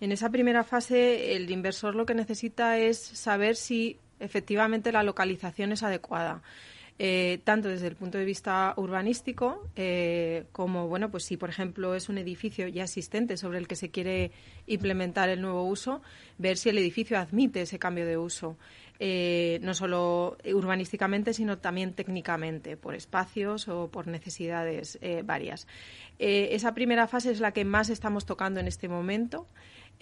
[0.00, 5.84] esa primera fase, el inversor lo que necesita es saber si efectivamente la localización es
[5.84, 6.42] adecuada.
[7.02, 11.94] Eh, tanto desde el punto de vista urbanístico eh, como, bueno, pues si por ejemplo
[11.94, 14.32] es un edificio ya existente sobre el que se quiere
[14.66, 16.02] implementar el nuevo uso,
[16.36, 18.58] ver si el edificio admite ese cambio de uso.
[18.98, 25.66] Eh, no solo urbanísticamente, sino también técnicamente, por espacios o por necesidades varias.
[26.18, 29.46] esa primera fase es la que más estamos tocando en este momento.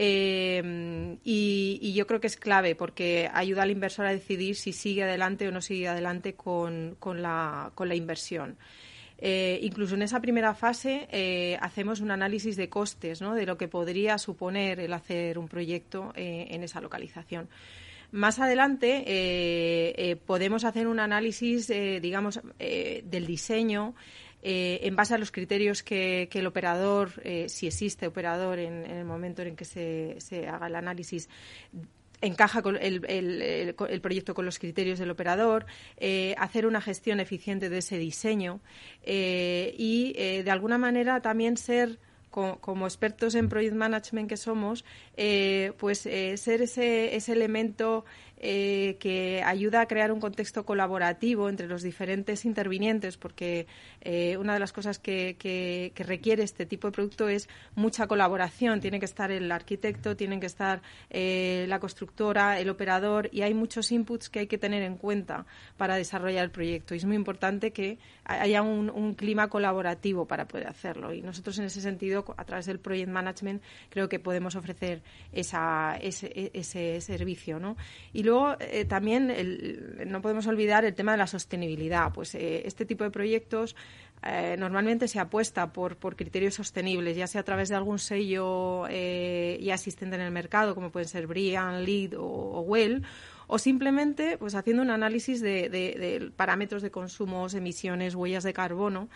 [0.00, 5.02] Eh, y, yo creo que es clave porque ayuda al inversor a decidir si sigue
[5.02, 8.56] adelante o no sigue adelante con, con, la, con la, inversión.
[9.18, 13.34] Eh, incluso en esa primera fase eh, hacemos un análisis de costes ¿no?
[13.34, 17.48] de lo que podría suponer el hacer un proyecto en esa localización.
[18.12, 23.94] Más adelante podemos hacer un análisis, digamos, del diseño
[24.42, 29.04] eh, en base a los criterios que, el operador, eh, si existe operador en, el
[29.04, 31.28] momento en que se, haga el análisis,
[32.20, 33.00] encaja con el,
[34.00, 38.60] proyecto con los criterios del operador, eh, hacer una gestión eficiente de ese diseño
[39.04, 41.98] y, de alguna manera, también ser
[42.30, 44.84] como, expertos en project management que somos,
[45.78, 48.04] pues ser ese, ese elemento
[48.40, 53.66] eh, que ayuda a crear un contexto colaborativo entre los diferentes intervinientes, porque
[54.00, 55.36] eh, una de las cosas que,
[55.96, 58.80] requiere este tipo de producto es mucha colaboración.
[58.80, 63.54] Tiene que estar el arquitecto, tienen que estar eh, la constructora, el operador, y hay
[63.54, 65.44] muchos inputs que hay que tener en cuenta
[65.76, 66.94] para desarrollar el proyecto.
[66.94, 71.12] Y es muy importante que haya un, clima colaborativo para poder hacerlo.
[71.12, 75.40] Y nosotros, en ese sentido, a través del Project Management, creo que podemos ofrecer e,
[75.40, 77.58] ese servicio.
[77.58, 77.76] ¿no?
[78.28, 79.34] Luego eh, también
[80.06, 82.12] no podemos olvidar el tema de la sostenibilidad.
[82.12, 83.74] Pues eh, este tipo de proyectos
[84.22, 88.86] eh, normalmente se apuesta por, por criterios sostenibles, ya sea a través de algún sello
[88.88, 93.04] ya existente en el mercado, como pueden ser Brian, Lead o, Well,
[93.46, 99.08] o simplemente pues haciendo un análisis de, parámetros de consumos, emisiones, huellas de carbono,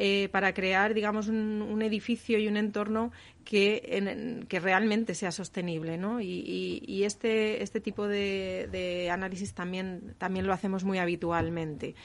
[0.00, 3.10] eh, para crear, digamos, un, edificio y un entorno
[3.44, 6.20] que, realmente sea sostenible, ¿no?
[6.20, 11.96] Y, este, este tipo de, análisis también, también lo hacemos muy habitualmente.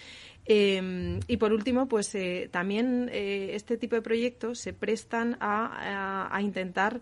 [0.45, 6.35] Em, y por último, pues eh, también eh, este tipo de proyectos se prestan a,
[6.41, 6.99] intentar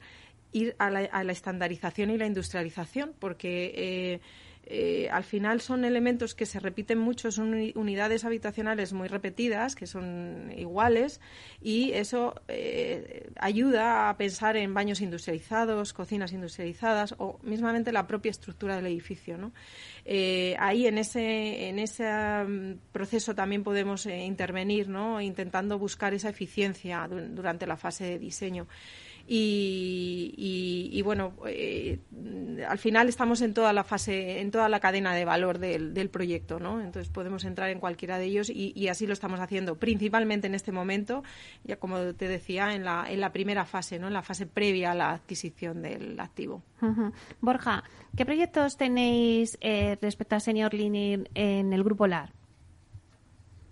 [0.52, 4.20] ir a la, a la, estandarización y la industrialización, porque
[4.64, 9.88] eh, al final son elementos que se repiten mucho, son unidades habitacionales muy repetidas, que
[9.88, 11.20] son iguales,
[11.62, 18.30] y eso eh, ayuda a pensar en baños industrializados, cocinas industrializadas o mismamente la propia
[18.30, 19.38] estructura del edificio.
[19.38, 19.52] ¿no?
[20.06, 25.20] Eh, ahí en ese, en ese mm, proceso también podemos intervenir, ¿no?
[25.22, 28.68] intentando buscar esa eficiencia durante la fase de diseño.
[29.34, 32.00] Y, bueno, eh,
[32.68, 36.60] al final estamos en toda la fase, en toda la cadena de valor del, proyecto,
[36.60, 36.82] ¿no?
[36.82, 40.74] Entonces podemos entrar en cualquiera de ellos y, así lo estamos haciendo, principalmente en este
[40.74, 41.24] momento,
[41.64, 44.08] ya como te decía, en la, en la primera fase, ¿no?
[44.08, 46.62] En la fase previa a la adquisición del activo.
[47.40, 47.86] Borja,
[48.18, 52.34] ¿qué proyectos tenéis eh, respecto a Senior Living en el Grupo LAR?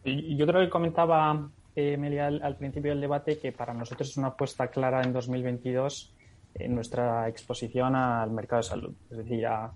[0.06, 1.50] Yo creo que comentaba
[1.80, 6.14] eh, Melia, al, principio del debate que para nosotros es una apuesta clara en 2022
[6.56, 8.94] en nuestra exposición al mercado de salud.
[9.10, 9.72] Es decir, a,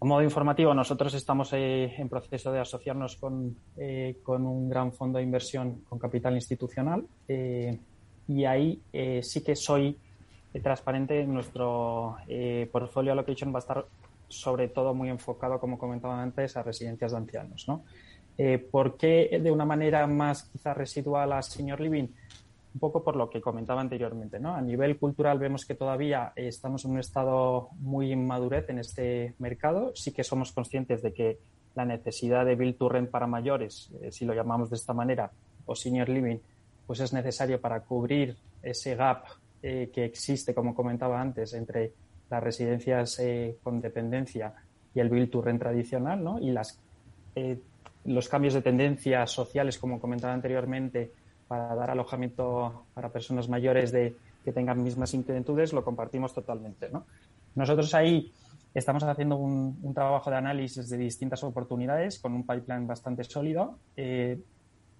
[0.00, 5.18] modo informativo, nosotros estamos eh, en proceso de asociarnos con, eh, con, un gran fondo
[5.18, 7.04] de inversión con capital institucional
[8.28, 8.80] y ahí
[9.22, 9.98] sí que soy
[10.62, 11.24] transparente.
[11.24, 12.16] Nuestro
[12.70, 13.86] portfolio allocation va a estar
[14.28, 17.64] sobre todo muy enfocado, como comentaba antes, a residencias de ancianos.
[17.68, 17.84] ¿no?
[18.38, 22.08] Eh, ¿Por qué de una manera más quizá residual a Senior Living?
[22.74, 24.38] Un poco por lo que comentaba anteriormente.
[24.38, 24.54] ¿no?
[24.54, 29.92] A nivel cultural vemos que todavía estamos en un estado muy inmadurez en este mercado.
[29.94, 31.38] Sí que somos conscientes de que
[31.74, 35.30] la necesidad de Build to Rent para mayores, eh, si lo llamamos de esta manera,
[35.64, 36.38] o Senior Living,
[36.86, 39.24] pues es necesario para cubrir ese gap
[39.62, 41.92] eh, que existe, como comentaba antes, entre
[42.28, 43.20] las residencias
[43.62, 44.52] con dependencia
[44.94, 46.40] y el Build to Rent tradicional, ¿no?
[46.40, 46.80] Y las
[48.06, 51.12] los cambios de tendencias sociales, como comentaba anteriormente,
[51.48, 56.88] para dar alojamiento para personas mayores de, que tengan mismas inquietudes, lo compartimos totalmente.
[57.54, 58.32] Nosotros ahí
[58.74, 63.78] estamos haciendo un, trabajo de análisis de distintas oportunidades con un pipeline bastante sólido.
[63.96, 64.38] Eh,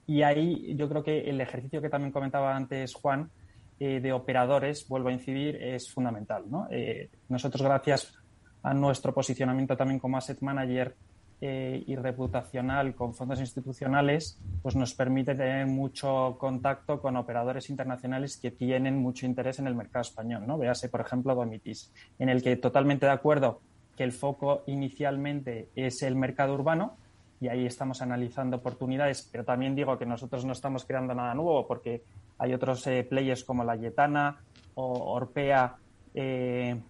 [0.06, 3.30] y ahí yo creo que el ejercicio que también comentaba antes Juan,
[3.78, 6.44] eh, de operadores, vuelvo a incidir, es fundamental.
[6.70, 8.14] Eh, nosotros, gracias
[8.62, 10.96] a nuestro posicionamiento también como asset manager,
[11.40, 18.38] eh, y reputacional con fondos institucionales, pues nos permite tener mucho contacto con operadores internacionales
[18.38, 20.46] que tienen mucho interés en el mercado español.
[20.46, 20.56] ¿no?
[20.56, 23.60] Véase, por ejemplo, Domitis, en el que totalmente de acuerdo
[23.96, 26.96] que el foco inicialmente es el mercado urbano
[27.40, 31.66] y ahí estamos analizando oportunidades, pero también digo que nosotros no estamos creando nada nuevo
[31.66, 32.02] porque
[32.38, 34.38] hay otros eh, players como la Yetana
[34.74, 35.76] o Orpea
[36.14, 36.80] eh,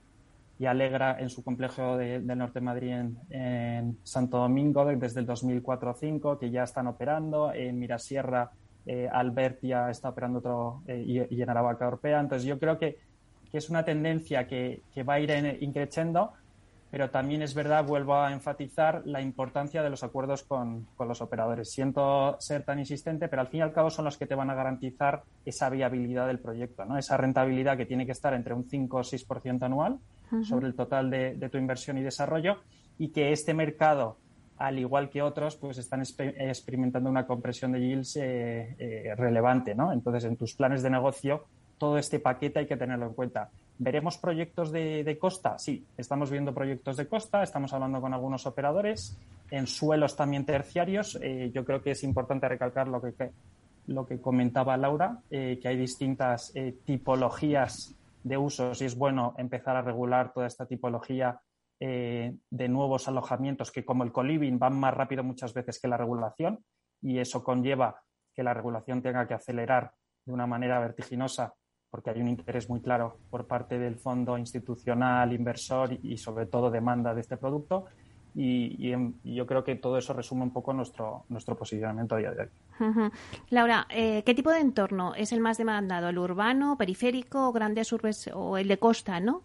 [0.59, 2.93] y Alegra en su complejo de, del norte de Madrid
[3.31, 7.53] en, Santo Domingo desde el 2004-2005, que ya están operando.
[7.53, 8.51] En Mirasierra,
[8.87, 12.21] eh, Albert ya está operando otro eh, y, en Aravaca Europea.
[12.21, 12.99] Entonces, yo creo que,
[13.51, 16.33] que es una tendencia que, que, va a ir increciendo,
[16.91, 21.21] pero también es verdad, vuelvo a enfatizar la importancia de los acuerdos con, con, los
[21.21, 21.71] operadores.
[21.71, 24.49] Siento ser tan insistente, pero al fin y al cabo son los que te van
[24.49, 26.97] a garantizar esa viabilidad del proyecto, ¿no?
[26.97, 29.99] esa rentabilidad que tiene que estar entre un 5 o 6% anual
[30.43, 32.57] sobre el total de, tu inversión y desarrollo
[32.99, 34.17] y que este mercado,
[34.59, 39.93] al igual que otros, pues están experimentando una compresión de yields eh, eh, relevante, ¿no?
[39.93, 41.45] Entonces, en tus planes de negocio,
[41.79, 43.51] todo este paquete hay que tenerlo en cuenta.
[43.79, 45.59] ¿Veremos proyectos de, costa?
[45.59, 49.19] Sí, estamos viendo proyectos de costa, estamos hablando con algunos operadores,
[49.51, 51.19] en suelos también terciarios.
[51.21, 53.13] Eh, yo creo que es importante recalcar lo que,
[53.89, 56.55] lo que comentaba Laura, que hay distintas
[56.87, 57.96] tipologías
[58.27, 61.41] de usos y es bueno empezar a regular toda esta tipología
[61.79, 65.97] eh, de nuevos alojamientos que como el coliving van más rápido muchas veces que la
[65.97, 66.65] regulación
[67.01, 68.03] y eso conlleva
[68.35, 69.93] que la regulación tenga que acelerar
[70.25, 71.55] de una manera vertiginosa
[71.89, 76.69] porque hay un interés muy claro por parte del fondo institucional, inversor y sobre todo
[76.69, 77.87] demanda de este producto
[78.35, 78.91] y,
[79.23, 82.49] yo creo que todo eso resume un poco nuestro, nuestro posicionamiento a día de hoy.
[83.51, 86.09] Laura, eh, ¿qué tipo de entorno es el más demandado?
[86.09, 89.43] ¿El urbano, periférico, grandes urbes o el de costa, no?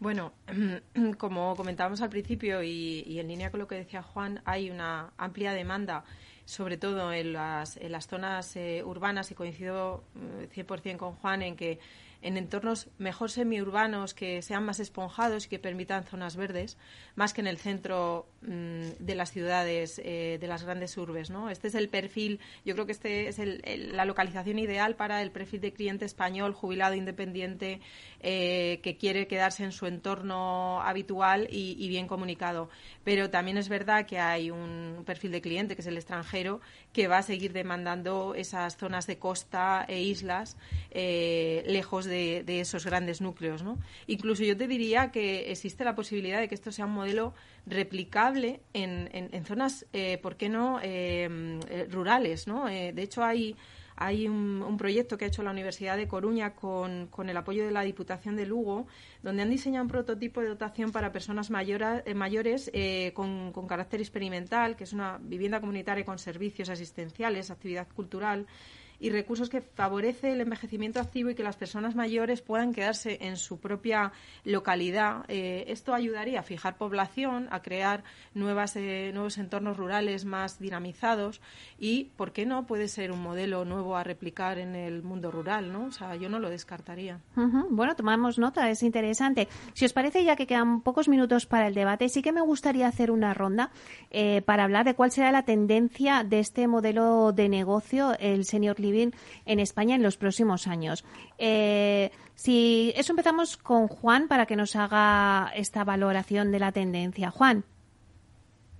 [0.00, 0.32] Bueno,
[1.18, 5.52] como comentábamos al principio y, en línea con lo que decía Juan, hay una amplia
[5.52, 6.04] demanda,
[6.44, 10.04] sobre todo en las, en las zonas eh, urbanas, y coincido
[10.54, 11.78] 100% eh, con Juan en que
[12.24, 16.78] en entornos mejor semiurbanos que sean más esponjados y que permitan zonas verdes,
[17.16, 21.28] más que en el centro mm, de las ciudades, eh, de las grandes urbes.
[21.28, 21.50] ¿no?
[21.50, 23.38] Este es el perfil, yo creo que este es
[23.92, 27.82] la localización ideal para el perfil de cliente español, jubilado, independiente,
[28.26, 32.70] eh, que quiere quedarse en su entorno habitual y, bien comunicado.
[33.04, 36.62] Pero también es verdad que hay un perfil de cliente, que es el extranjero,
[36.94, 40.56] que va a seguir demandando esas zonas de costa e islas
[40.90, 43.62] eh, lejos de, esos grandes núcleos.
[44.06, 47.34] Incluso yo te diría que existe la posibilidad de que esto sea un modelo
[47.66, 50.80] replicable en, zonas, eh, ¿por qué no?,
[51.90, 52.46] rurales.
[52.46, 52.64] ¿no?
[52.64, 53.54] de hecho, hay
[53.96, 57.82] hay un, proyecto que ha hecho la Universidad de Coruña con, el apoyo de la
[57.82, 58.86] Diputación de Lugo,
[59.22, 64.00] donde han diseñado un prototipo de dotación para personas eh, mayores eh, con, con, carácter
[64.00, 68.46] experimental, que es una vivienda comunitaria con servicios asistenciales, actividad cultural
[69.00, 73.36] y recursos que favorece el envejecimiento activo y que las personas mayores puedan quedarse en
[73.36, 74.12] su propia
[74.44, 75.24] localidad.
[75.28, 81.40] Eh, esto ayudaría a fijar población, a crear nuevas, eh, nuevos entornos rurales más dinamizados
[81.78, 82.66] y, ¿por qué no?
[82.66, 85.86] Puede ser un modelo nuevo a replicar en el mundo rural, ¿no?
[85.86, 87.20] O sea, yo no lo descartaría.
[87.70, 89.48] Bueno, tomamos nota, es interesante.
[89.72, 92.86] Si os parece, ya que quedan pocos minutos para el debate, sí que me gustaría
[92.86, 93.70] hacer una ronda
[94.10, 98.78] eh, para hablar de cuál será la tendencia de este modelo de negocio, el senior
[98.92, 101.04] en España en los próximos años.
[101.38, 107.30] Eh, si eso empezamos con Juan para que nos haga esta valoración de la tendencia.
[107.30, 107.64] Juan.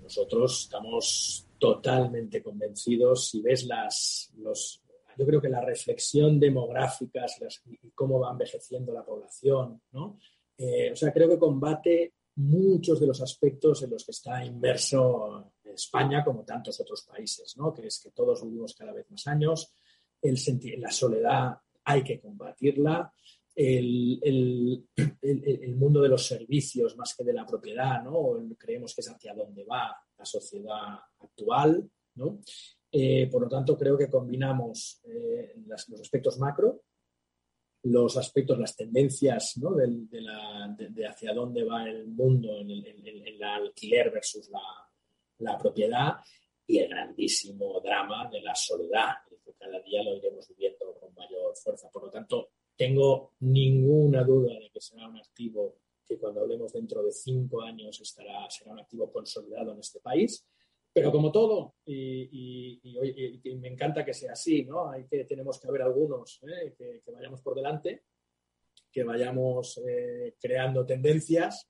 [0.03, 3.31] Nosotros estamos totalmente convencidos.
[3.31, 4.83] Si ves las, los,
[5.17, 7.25] yo creo que la reflexión demográfica
[7.67, 10.19] y cómo va envejeciendo la población, ¿no?
[10.59, 15.53] Eh, o sea, creo que combate muchos de los aspectos en los que está inmerso
[15.75, 17.73] España como tantos otros países, ¿no?
[17.75, 19.75] Que es que todos vivimos cada vez más años,
[20.25, 23.13] el la soledad hay que combatirla,
[23.55, 24.19] el,
[25.23, 28.37] el, mundo de los servicios más que de la propiedad, ¿no?
[28.59, 32.41] Creemos que es hacia donde va la sociedad actual, ¿no?
[32.91, 36.83] Eh, por lo tanto, creo que combinamos eh, los aspectos macro,
[37.83, 39.75] los aspectos, las tendencias ¿no?
[39.75, 40.07] de,
[40.91, 44.61] de, hacia dónde va el mundo en el, alquiler versus la,
[45.39, 46.15] la propiedad
[46.67, 49.15] y el grandísimo drama de la soledad,
[49.53, 51.91] cada día lo iremos viviendo con mayor fuerza.
[51.91, 55.77] Por lo tanto, tengo ninguna duda de que será un activo
[56.07, 60.47] que cuando hablemos dentro de cinco años estará, será un activo consolidado en este país.
[60.93, 62.81] Pero como todo, y,
[63.57, 64.91] me encanta que sea así, ¿no?
[64.91, 66.75] Hay que, tenemos que haber algunos ¿eh?
[66.79, 68.05] que, vayamos por delante,
[68.93, 71.69] que vayamos eh, creando tendencias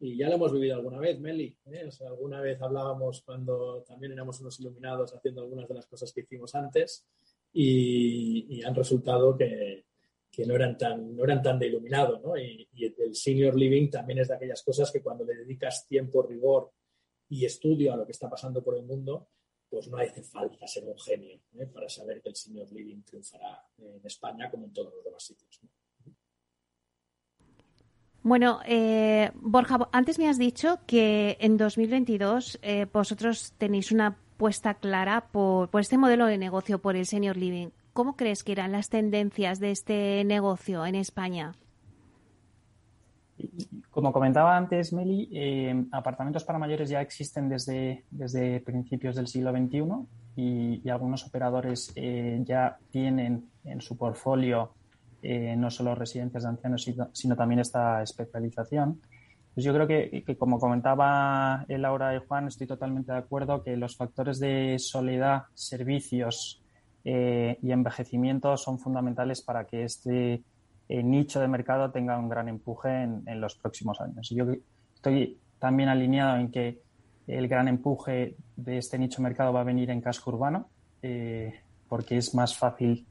[0.00, 1.56] y ya lo hemos vivido alguna vez, Meli.
[1.66, 1.84] ¿eh?
[1.86, 6.12] O sea, alguna vez hablábamos cuando también éramos unos iluminados haciendo algunas de las cosas
[6.12, 7.06] que hicimos antes
[7.52, 9.84] y, han resultado que,
[10.30, 12.20] que, no, eran tan, no eran tan de iluminado.
[12.20, 12.36] ¿no?
[12.36, 16.72] Y, el senior living también es de aquellas cosas que cuando le dedicas tiempo, rigor
[17.28, 19.28] y estudio a lo que está pasando por el mundo,
[19.70, 21.66] pues no hace falta ser un genio ¿eh?
[21.66, 25.60] para saber que el senior living triunfará en España como en todos los demás sitios.
[28.24, 34.72] Bueno, eh, Borja, antes me has dicho que en 2022 eh, vosotros tenéis una puesta
[34.72, 37.68] clara por, este modelo de negocio, por el senior living.
[37.92, 41.52] ¿Cómo crees que irán las tendencias de este negocio en España?
[43.90, 49.52] Como comentaba antes, Meli, eh, apartamentos para mayores ya existen desde, desde principios del siglo
[49.52, 49.82] XXI
[50.36, 54.70] y, y algunos operadores ya tienen en su portfolio
[55.26, 59.00] eh, no solo residencias de ancianos, sino, también esta especialización.
[59.54, 63.96] Pues yo creo que, como comentaba Laura y Juan, estoy totalmente de acuerdo que los
[63.96, 66.62] factores de soledad, servicios
[67.04, 70.42] eh, y envejecimiento son fundamentales para que este
[70.90, 74.28] eh, nicho de mercado tenga un gran empuje en, los próximos años.
[74.28, 74.44] Yo
[74.94, 76.82] estoy también alineado en que
[77.26, 80.68] el gran empuje de este nicho de mercado va a venir en casco urbano,
[81.88, 83.06] porque es más fácil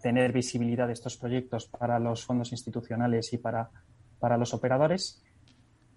[0.00, 3.70] tener visibilidad de estos proyectos para los fondos institucionales y para,
[4.18, 5.22] para los operadores.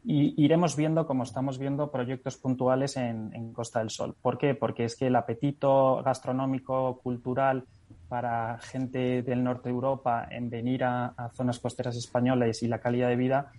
[0.04, 4.16] Y iremos viendo, como estamos viendo, proyectos puntuales en, Costa del Sol.
[4.20, 4.56] ¿Por qué?
[4.56, 7.66] Porque es que el apetito gastronómico, cultural
[8.08, 13.10] para gente del norte de Europa en venir a, zonas costeras españolas y la calidad
[13.10, 13.52] de vida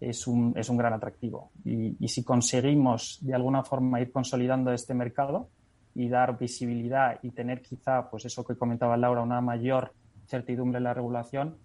[0.00, 1.52] es un, es un gran atractivo.
[1.64, 5.48] Y, y, si conseguimos de alguna forma ir consolidando este mercado,
[5.94, 9.92] y dar visibilidad y tener quizá, pues eso que comentaba Laura, una mayor
[10.26, 11.56] certidumbre en la regulación,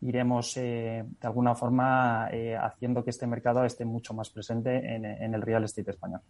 [0.00, 2.28] iremos de alguna forma
[2.60, 6.20] haciendo que este mercado esté mucho más presente en, el real estate español.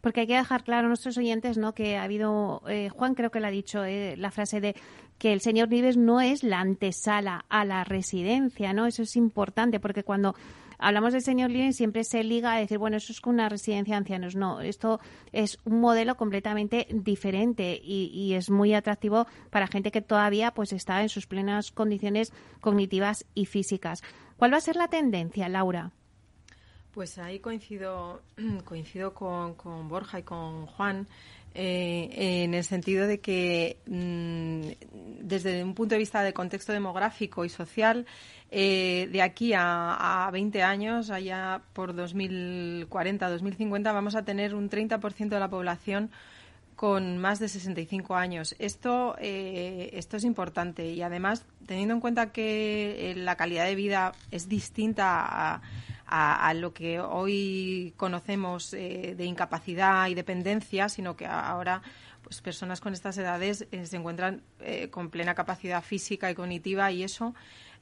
[0.00, 1.72] Porque hay que dejar claro a nuestros oyentes ¿no?
[1.74, 2.62] que ha habido,
[2.92, 4.74] Juan creo que le ha dicho la frase de
[5.18, 8.86] que el señor Vives no es la antesala a la residencia, ¿no?
[8.86, 10.34] Eso es importante porque cuando
[10.78, 13.94] hablamos del señor living siempre se liga a decir, bueno, eso es con una residencia
[13.94, 14.36] de ancianos.
[14.36, 15.00] No, esto
[15.32, 21.02] es un modelo completamente diferente y, es muy atractivo para gente que todavía pues está
[21.02, 24.02] en sus plenas condiciones cognitivas y físicas.
[24.36, 25.92] ¿Cuál va a ser la tendencia, Laura?
[26.92, 28.22] Pues ahí coincido,
[28.64, 31.06] coincido con, con Borja y con Juan.
[31.56, 34.62] Eh, en el sentido de que mm,
[35.20, 38.06] desde un punto de vista de contexto demográfico y social,
[38.50, 44.68] eh, de aquí a, a, 20 años, allá por 2040, 2050, vamos a tener un
[44.68, 46.10] 30% de la población
[46.74, 48.56] con más de 65 años.
[48.58, 54.12] Esto, eh, esto es importante y además, teniendo en cuenta que la calidad de vida
[54.32, 55.62] es distinta a
[56.06, 61.82] a, lo que hoy conocemos eh, de incapacidad y dependencia, sino que ahora
[62.22, 66.90] pues personas con estas edades eh, se encuentran eh, con plena capacidad física y cognitiva
[66.90, 67.34] y eso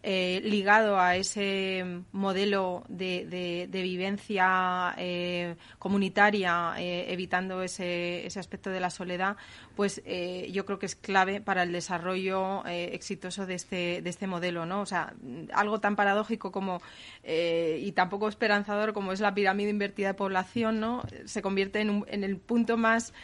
[0.04, 3.24] eh, ligado a ese modelo de,
[3.70, 9.36] de, vivencia eh, comunitaria, eh, evitando ese, ese, aspecto de la soledad,
[9.76, 10.02] pues
[10.50, 14.80] yo creo que es clave para el desarrollo exitoso de este, de este modelo, ¿no?
[14.80, 15.14] O sea,
[15.54, 16.82] algo tan paradójico como
[17.24, 21.02] y tampoco esperanzador como es la pirámide invertida de población, ¿no?
[21.24, 23.14] Se convierte en, en el punto más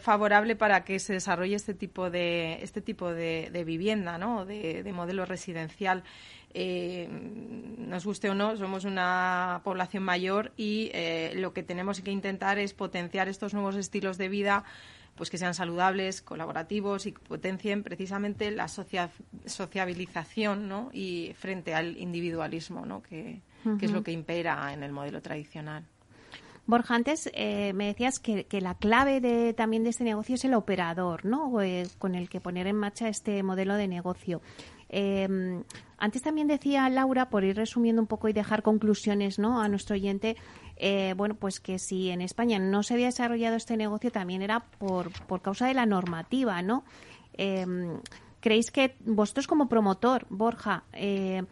[0.00, 4.44] favorable para que se desarrolle este tipo de este tipo de, vivienda, ¿no?
[4.44, 6.04] De, de modelo residencial.
[6.52, 7.08] Eh,
[7.78, 12.58] nos guste o no, somos una población mayor y eh, lo que tenemos que intentar
[12.58, 14.64] es potenciar estos nuevos estilos de vida
[15.14, 20.88] pues que sean saludables, colaborativos y que potencien precisamente la sociabilización ¿no?
[20.92, 23.02] y frente al individualismo, ¿no?
[23.02, 23.42] que,
[23.80, 25.84] es lo que impera en el modelo tradicional.
[26.66, 30.54] Borja, antes eh, me decías que, la clave de, también de este negocio es el
[30.54, 31.52] operador, ¿no?
[31.98, 34.40] con el que poner en marcha este modelo de negocio.
[34.88, 35.62] Em,
[36.00, 39.60] antes también decía Laura, por ir resumiendo un poco y dejar conclusiones ¿no?
[39.60, 40.36] a nuestro oyente,
[40.76, 44.60] eh, bueno, pues que si en España no se había desarrollado este negocio también era
[44.60, 46.84] por, por causa de la normativa, ¿no?
[47.34, 48.00] Em,
[48.40, 51.42] ¿Creéis que vosotros como promotor, Borja, eh,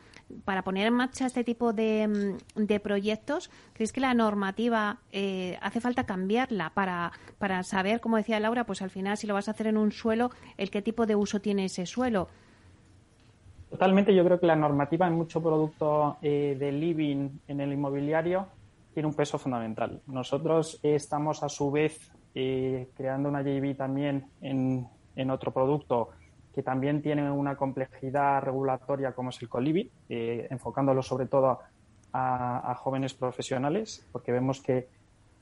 [0.45, 5.81] para poner en marcha este tipo de, de proyectos, ¿creéis que la normativa eh, hace
[5.81, 9.51] falta cambiarla para, para saber, como decía Laura, pues al final si lo vas a
[9.51, 12.29] hacer en un suelo, el qué tipo de uso tiene ese suelo?
[13.71, 18.47] Totalmente, yo creo que la normativa en mucho producto eh, de living en el inmobiliario
[18.95, 20.01] tiene un peso fundamental.
[20.07, 26.09] Nosotros estamos a su vez eh, creando una JV también en, en, otro producto
[26.55, 31.61] que también tiene una complejidad regulatoria como es el Colibi, eh, enfocándolo sobre todo
[32.13, 34.89] a, jóvenes profesionales, porque vemos que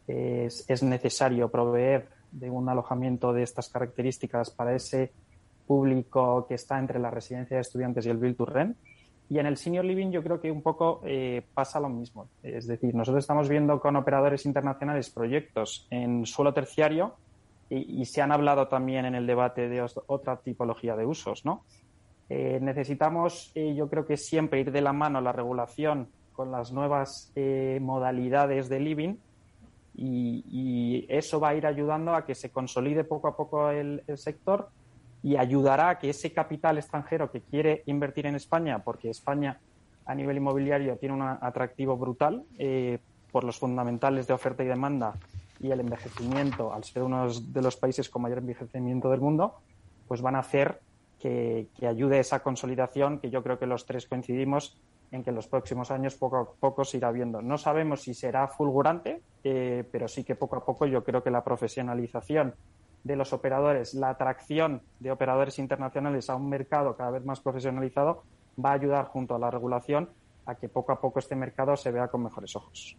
[0.09, 5.13] es necesario proveer de un alojamiento de estas características para ese
[5.67, 8.77] público que está entre la residencia de estudiantes y el Build to Rent.
[9.29, 12.29] Y en el Senior Living yo creo que un poco eh, pasa lo mismo.
[12.43, 17.17] Es decir, nosotros estamos viendo con operadores internacionales proyectos en suelo terciario
[17.69, 21.65] y, se han hablado también en el debate de otra tipología de usos, ¿no?
[22.29, 26.71] Eh, necesitamos, eh, yo creo que siempre ir de la mano la regulación con las
[26.71, 27.33] nuevas
[27.81, 29.15] modalidades de living
[29.97, 34.69] y, eso va a ir ayudando a que se consolide poco a poco el sector
[35.27, 39.59] y ayudará a que ese capital extranjero que quiere invertir en España, porque España
[40.05, 43.01] a nivel inmobiliario tiene un atractivo brutal eh,
[43.33, 45.15] por los fundamentales de oferta y demanda
[45.59, 49.57] y el envejecimiento, al ser uno de los países con mayor envejecimiento del mundo,
[50.07, 50.79] pues van a hacer
[51.19, 54.79] que, ayude esa consolidación que yo creo que los tres coincidimos
[55.11, 57.43] en que en los próximos años poco a poco se irá viendo.
[57.43, 61.33] No sabemos si será fulgurante, eh, pero sí que poco a poco yo creo que
[61.33, 62.55] la profesionalización
[63.07, 68.25] de los operadores, la atracción de operadores internacionales a un mercado cada vez más profesionalizado
[68.63, 70.11] va a ayudar junto a la regulación
[70.45, 72.97] a que poco a poco este mercado se vea con mejores ojos.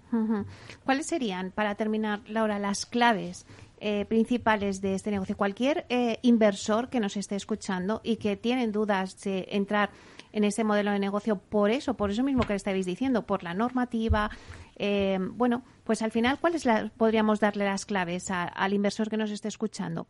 [0.83, 3.45] ¿Cuáles serían, para terminar, Laura, las claves
[3.79, 5.35] eh, principales de este negocio?
[5.37, 9.89] Cualquier eh, inversor que nos esté escuchando y que tiene dudas de entrar
[10.33, 13.53] en este modelo de negocio por eso, por eso mismo que estáis diciendo, por la
[13.53, 14.29] normativa,
[14.77, 16.63] eh, bueno, pues al final, ¿cuáles
[16.97, 20.07] podríamos darle las claves al inversor que nos esté escuchando?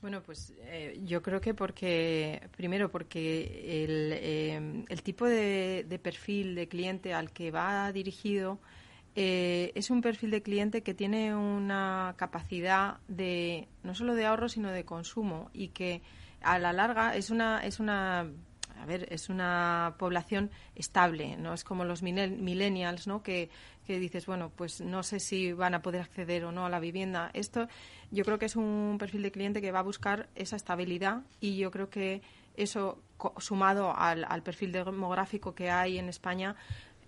[0.00, 6.54] Bueno, pues eh, yo creo que porque, primero, porque el, eh, el tipo de, perfil
[6.54, 8.58] de cliente al que va dirigido
[9.16, 14.70] es un perfil de cliente que tiene una capacidad de, no solo de ahorro, sino
[14.72, 16.02] de consumo y que
[16.40, 18.26] a la larga es una, es una
[18.84, 23.22] a ver, es una población estable, no es como los millennials, ¿no?
[23.22, 23.48] Que,
[23.86, 26.80] que dices, bueno, pues no sé si van a poder acceder o no a la
[26.80, 27.30] vivienda.
[27.32, 27.66] Esto
[28.10, 31.56] yo creo que es un perfil de cliente que va a buscar esa estabilidad y
[31.56, 32.20] yo creo que
[32.58, 33.02] eso
[33.38, 36.54] sumado al, al perfil demográfico que hay en España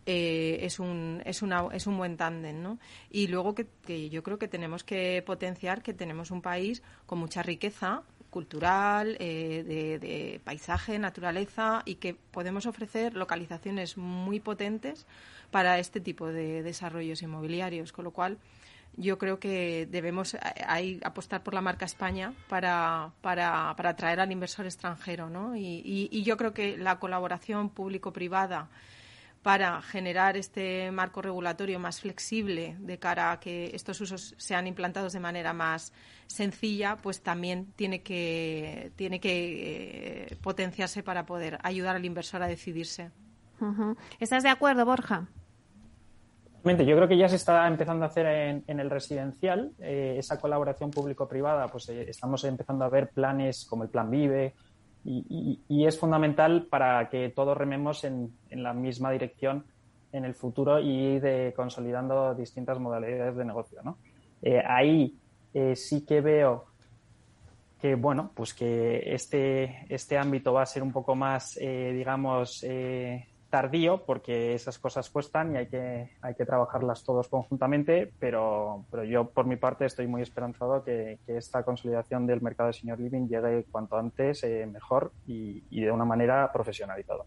[0.07, 2.63] eh, es, un, es, una, es un buen tándem.
[2.63, 2.79] ¿no?
[3.11, 7.19] Y luego que, que, yo creo que tenemos que potenciar que tenemos un país con
[7.19, 8.03] mucha riqueza
[8.37, 15.07] cultural, eh, de, paisaje, naturaleza y que podemos ofrecer localizaciones muy potentes
[15.51, 17.93] para este tipo de desarrollos inmobiliarios.
[17.95, 18.37] Con lo cual,
[18.99, 24.31] yo creo que debemos ahí apostar por la marca España para, para, para atraer al
[24.31, 25.31] inversor extranjero.
[25.31, 25.57] ¿no?
[25.57, 28.69] Y, y, y yo creo que la colaboración público-privada
[29.47, 35.13] para generar este marco regulatorio más flexible de cara a que estos usos sean implantados
[35.13, 35.93] de manera más
[36.27, 42.49] sencilla, pues también tiene que, tiene que eh, potenciarse para poder ayudar al inversor a
[42.49, 43.13] decidirse.
[44.19, 45.29] ¿Estás de acuerdo, Borja?
[46.65, 48.27] Yo creo que ya se está empezando a hacer
[48.67, 51.69] en, el residencial eh, esa colaboración público-privada.
[51.69, 54.55] Pues eh, estamos empezando a ver planes como el Plan Vive,
[55.07, 59.65] y, es fundamental para que todos rememos en, la misma dirección
[60.13, 63.81] en el futuro y de consolidando distintas modalidades de negocio.
[63.85, 63.99] ¿no?
[64.43, 65.17] Eh, ahí
[65.55, 66.67] eh, sí que veo
[67.81, 72.65] que bueno, pues que este, este ámbito va a ser un poco más, eh, digamos,
[73.51, 79.05] tardío porque esas cosas cuestan y hay que, hay que trabajarlas todos conjuntamente, pero, pero
[79.05, 83.29] yo por mi parte estoy muy esperanzado que, esta consolidación del mercado de senior living
[83.29, 87.25] llegue cuanto antes eh, mejor y, de una manera profesionalizada.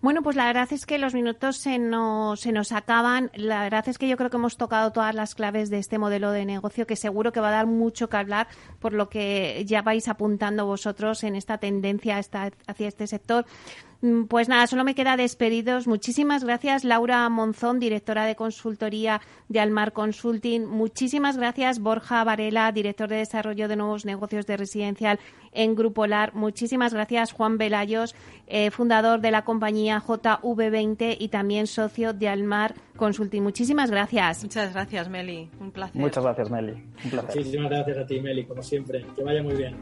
[0.00, 3.30] Bueno, pues la verdad es que los minutos se nos, se nos acaban.
[3.34, 6.30] La verdad es que yo creo que hemos tocado todas las claves de este modelo
[6.30, 8.48] de negocio que seguro que va a dar mucho que hablar
[8.80, 13.44] por lo que ya vais apuntando vosotros en esta tendencia hacia este sector.
[14.02, 15.86] Mm, pues nada, solo me queda despedidos.
[15.86, 20.66] Muchísimas gracias, Laura Monzón, directora de consultoría de Almar Consulting.
[20.66, 25.18] Muchísimas gracias, Borja Varela, director de desarrollo de nuevos negocios de residencial
[25.52, 26.34] en Grupo LAR.
[26.34, 28.14] Muchísimas gracias, Juan Velayos,
[28.46, 33.42] eh, fundador de la compañía JV20 y también socio de Almar Consulting.
[33.42, 34.42] Muchísimas gracias.
[34.42, 35.50] Muchas gracias, Meli.
[35.58, 36.00] Un placer.
[36.00, 36.72] Muchas gracias, Meli.
[37.04, 37.36] Un placer.
[37.36, 39.06] Muchísimas gracias a ti, Meli, como siempre.
[39.16, 39.76] Que vaya muy bien.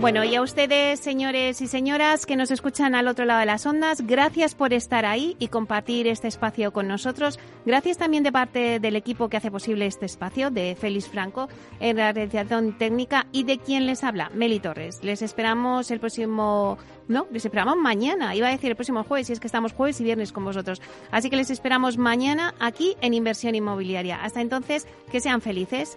[0.00, 3.64] Bueno, y a ustedes, señores y señoras que nos escuchan al otro lado de las
[3.64, 7.38] ondas, gracias por estar ahí y compartir este espacio con nosotros.
[7.64, 11.48] Gracias también de parte del equipo que hace posible este espacio, de Félix Franco,
[11.80, 15.02] en la realización técnica y de quien les habla, Meli Torres.
[15.02, 16.76] Les esperamos el próximo
[17.08, 18.34] no, les esperamos mañana.
[18.34, 20.82] Iba a decir el próximo jueves, si es que estamos jueves y viernes con vosotros.
[21.12, 24.22] Así que les esperamos mañana aquí en Inversión Inmobiliaria.
[24.22, 25.96] Hasta entonces, que sean felices.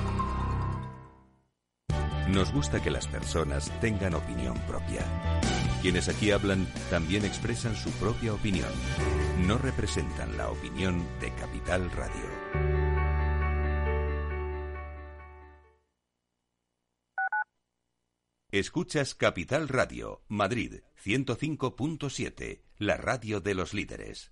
[2.33, 5.05] Nos gusta que las personas tengan opinión propia.
[5.81, 8.69] Quienes aquí hablan también expresan su propia opinión.
[9.45, 12.29] No representan la opinión de Capital Radio.
[18.49, 24.31] Escuchas Capital Radio, Madrid 105.7, la radio de los líderes.